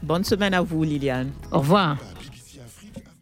Bonne 0.03 0.23
semaine 0.23 0.53
à 0.53 0.61
vous 0.61 0.83
Liliane. 0.83 1.31
Au 1.51 1.57
revoir. 1.57 1.97